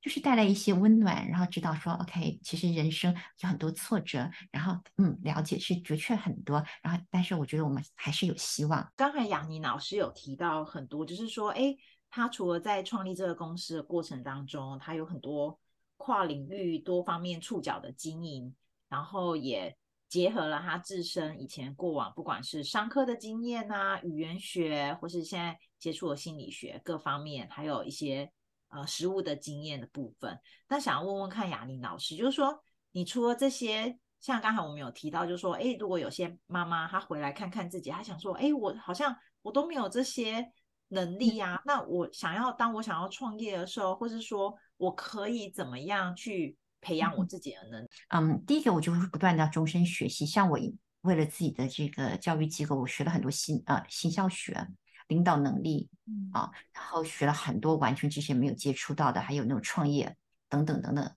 [0.00, 8.92] 就是带来一些温暖，然后知道说，OK，其实人生有很多挫折，然后嗯，了解是的确很多，然后但是我觉得我们还是有希望。
[8.96, 11.76] 刚才雅宁老师有提到很多，就是说，哎，
[12.10, 15.56] 他除了在创立这个公司的过程当中，他有很多
[15.98, 18.52] 跨领域、多方面触角的经营。
[18.92, 19.74] 然后也
[20.06, 28.30] 结合了他自身以前过往，不管是商科的经验啊、语言学，或是现在接触的心理学各方面，还有一些
[28.68, 30.38] 呃实务的经验的部分。
[30.68, 40.46] 那想要问问看雅玲老师，就是说，你除了这些，像刚才我们有提到，就是说，哎，如果有些妈妈她回来看看自己，她想说，哎，我好像我都没有这些
[40.88, 46.58] 能力呀、啊，那我想要当我想要创业的时候，或是说我可以怎么样去？
[46.82, 47.88] 培养我自己的能力。
[48.08, 50.26] 嗯，第一个我就是不断的终身学习。
[50.26, 50.58] 像我
[51.00, 54.68] 为了自己的这个教育机构，我学了很多新呃行销学、
[55.08, 55.88] 领导能力
[56.32, 60.14] 啊，然后学了很多完全之前没有接触到的，还有那种创业
[60.48, 61.10] 等等等等。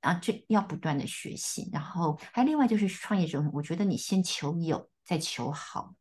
[0.00, 1.68] 然后，这要不断的学习。
[1.72, 5.94] 然后还有另外就是创业者，我觉得你先求有，再求好，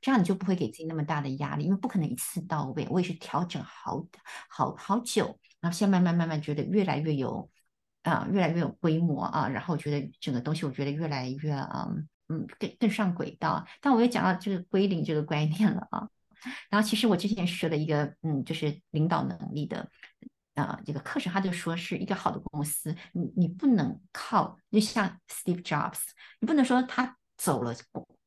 [0.00, 2.86] 这样你就不会给自己那么大的压力，因为不可能一次到位。
[2.90, 4.04] 我也是调整好
[4.48, 7.50] 好好久，然后现在慢慢慢慢觉得越来越有。
[8.02, 13.66] 啊，越来越有规模啊，然后我觉得整个东西，我觉得越来越嗯嗯更更上轨道。
[13.80, 16.08] 但我也讲到这个归零这个观念了啊。
[16.70, 19.90] 然后其实我之前学了一个嗯，就是领导能力的
[20.54, 25.98] 啊这个课程，他就说是一个好的公司，你你不能靠，就像 Steve Jobs，
[26.38, 27.74] 你不能说他走了，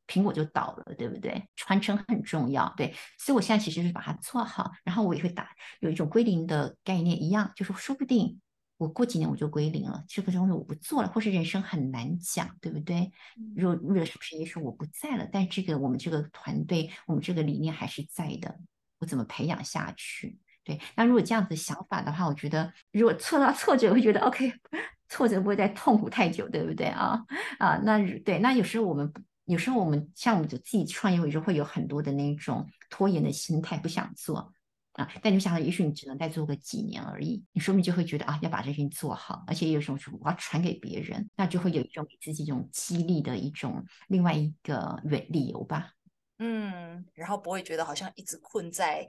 [0.07, 1.47] 苹果就倒了，对不对？
[1.55, 2.93] 传承很重要，对。
[3.17, 5.49] 所以我现在其实是把它做好，然后我也会打
[5.79, 8.41] 有一种归零的概念一样，就是说不定。
[8.81, 13.11] 我过几年我就归零了，这个东西我不做了，或是人生很难讲，对不对？
[13.55, 18.57] 若为了什么原因说我不在了，但这个我们这个团队，我们这个理念还是在的，
[18.97, 20.39] 我怎么培养下去？
[20.63, 24.51] 对，那如果这样子想法的话，我觉得如果挫到挫折，我会觉得 OK，
[25.09, 27.23] 挫折不会再痛苦太久，对不对啊？
[27.59, 29.13] 啊，那对，那有时候我们
[29.45, 34.51] 有时候我们像我们就自己创业，有时候会有很多的那种拖延的心态，不想做。
[34.93, 35.09] 啊！
[35.21, 45.93] 但你想想，也许你只能再做个几年而已，你说不定就会觉得啊，要把这事情做好，而且有种说我要传给别人，那就会有一种给自己一种激励的一种另外一个原理由吧。
[46.39, 49.07] 嗯，然后不会觉得好像一直困在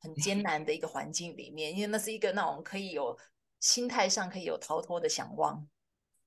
[0.00, 3.16] 很艰 难的一个环境里面，因为那是一个那种可以有
[3.60, 5.68] 心态上可以有逃脱的想望。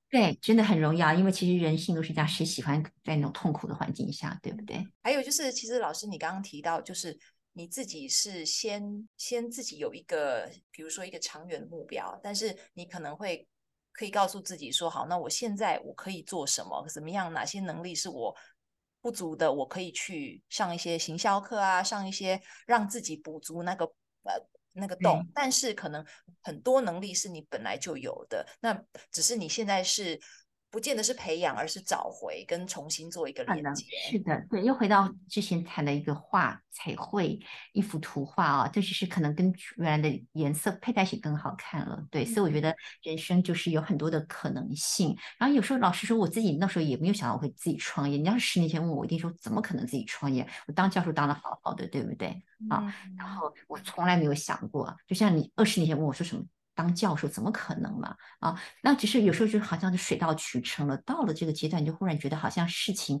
[0.08, 4.86] 对，真的很荣耀，因为其实人性都是这样，谁喜欢在那种痛苦的环境下，对不对？
[5.02, 7.18] 还有就是，其实老师你刚刚提到，就是
[7.56, 13.48] 你自己是先先自己有一个，比如说一个长远的目标，但是你可能会
[13.92, 16.86] 可以告诉自己说，好，那我现在我可以做什么？
[16.88, 17.32] 怎么样？
[17.32, 18.36] 哪些能力是我
[19.00, 19.50] 不足的？
[19.50, 23.86] 我可以去上一些行销课啊，上一些让自己补足那个
[24.24, 24.46] 呃。
[24.78, 26.04] 那个洞，嗯，但是可能
[26.42, 28.78] 很多能力是你本来就有的，那
[29.10, 30.20] 只是你现在是
[30.70, 33.84] 不见得是培养，而是找回跟重新做一个连接。
[34.10, 37.38] 是的，对，又回到之前谈的一个画彩绘
[37.72, 42.04] 一幅图画啊，这只是可能跟原来的颜色配在一起更好看了。
[42.10, 45.16] 对，嗯，所以我觉得人生就是有很多的可能性。
[45.38, 48.18] 然后有时候老实说，我自己那时候也没有想到我会自己创业。
[48.18, 50.46] 你要是十年前问我，我一定说怎么可能自己创业？
[50.66, 52.28] 我当教授当的好好的，对不对？
[52.68, 56.44] 啊，嗯，然后我从来没有想过，就像你二十年前问我说什么？
[56.76, 58.14] 当教授怎么可能嘛？
[58.38, 60.96] 啊，那只是有时候就好像是水到渠成了。
[60.98, 63.20] 到了这个阶段，你就忽然觉得好像事情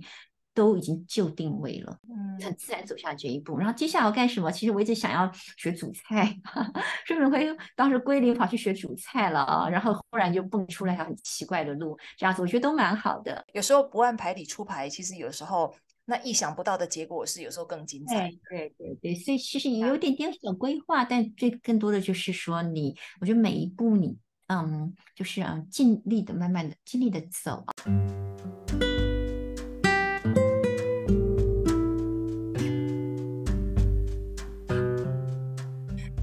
[0.54, 3.58] 都已经就定位了，嗯，很自然走下这一步。
[3.58, 4.52] 然后接下来要干什么？
[4.52, 6.36] 其实我一直想要学煮菜，
[7.06, 9.68] 顺便会当时归零跑去学煮菜了啊。
[9.68, 13.44] 然后忽然就蹦出来一条很奇怪的路，这样子我觉得都蛮好的。
[13.54, 15.74] 有时候不按牌理出牌，其实有时候。
[16.06, 18.30] 那意想不到的结果是有时候更精彩。
[18.48, 27.64] 对对对，所以其实也有点点小规划，但最更多的就是说你，我觉得每一步你，嗯，就是啊，尽力的、慢慢的、尽力的走。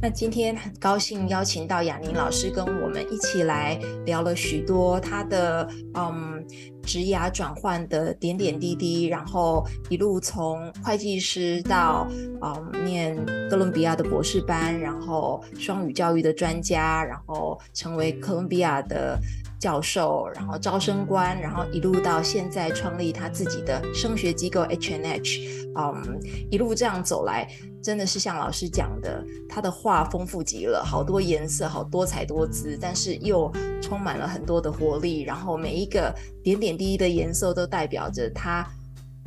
[0.04, 6.46] 那今天很高兴邀请到雅宁老师跟我们一起来聊了许多他的嗯
[6.82, 12.06] 职涯转换的点点滴滴，然后一路从会计师到
[12.42, 13.16] 嗯念
[13.50, 19.18] 哥伦比亚的博士班，然后双语教育的专家，然后成为哥伦比亚的
[19.58, 26.20] 教授，然后招生官，然后一路到现在创立他自己的升学机构 H N H，嗯，
[26.52, 27.48] 一路这样走来。
[27.84, 35.22] 真的是像老师讲的，他的画丰富极了，好多颜色，好多彩多姿，但是又充满了很多的活力。
[35.24, 38.66] 然后每一个点点滴滴的颜色都代表着他，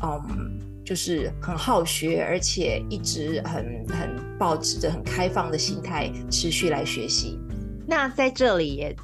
[0.03, 7.39] 嗯，就是很好学，而且一直很很抱持着很开放的心态，持续来学习。
[7.87, 8.97] 那在这里也。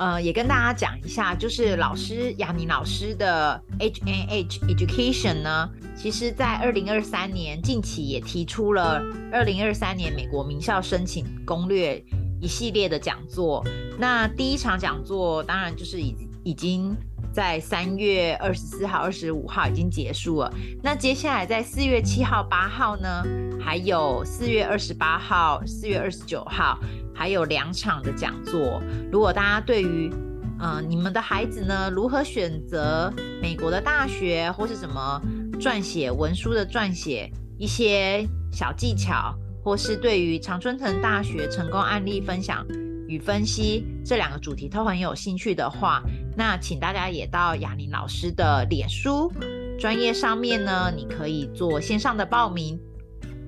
[0.00, 12.02] 呃，也跟大家讲一下，就是老师雅尼老师的 H N H Education 呢，其实在二零二三年近期也提出了二零二三年美国名校申请攻略
[12.40, 13.62] 一系列的讲座。
[13.98, 16.96] 那第一场讲座当然就是已已经
[17.32, 20.52] 在三月二十四号、二十五号已经结束了。
[20.82, 23.22] 那接下来在四月七号、八号呢，
[23.60, 26.78] 还有四月二十八号、四月二十九号。
[27.12, 30.10] 还有两场的讲座，如果大家对于，
[30.58, 33.12] 呃，你们的孩子呢，如何选择
[33.42, 35.20] 美国的大学，或是什么
[35.60, 42.66] 撰写文书的撰写一些小技巧，或是对于常春藤大学成功案例分享
[43.10, 46.00] 与分析这两个主题都很有兴趣的话，
[46.36, 49.32] 那请大家也到雅玲老师的脸书
[49.80, 52.78] 专业上面呢，你可以做线上的报名。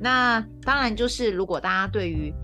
[0.00, 2.34] 那当然就是如果大家对于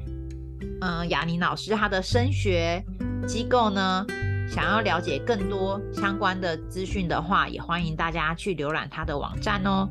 [0.81, 2.81] 嗯，雅玲老师他的升学
[3.27, 4.07] 机构呢，
[4.49, 9.89] 想要了解更多相关的资讯的话，也欢迎大家去浏览他的网站哦。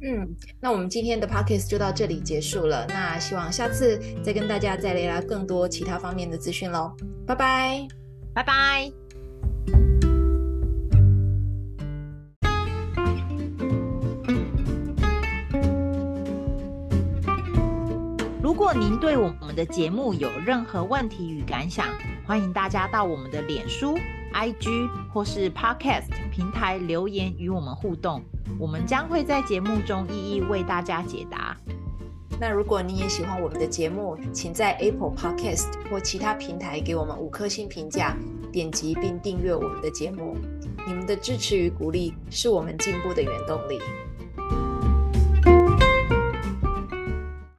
[0.00, 2.86] 嗯，那我们今天的 podcast 就到这里结束了。
[2.88, 6.94] 那希望下次再跟大家再聊聊更多其他方面的资讯喽。
[7.26, 7.88] 拜拜，
[8.32, 8.92] 拜拜。
[18.40, 21.86] 如果您对我们的节目有任何问题与感想，
[22.26, 23.96] 欢迎大家到我们的脸书、
[24.34, 28.22] IG 或是 Podcast 平台留言与我们互动，
[28.58, 31.56] 我们将会在节目中一一为大家解答。
[32.40, 38.16] 那如果你也喜欢我们的节目，请在 Apple Podcast 或其他平台给我们五颗星评价，
[38.52, 40.36] 点击并订阅我们的节目。
[40.86, 43.78] 你们的支持与鼓励是我们进步的原动力。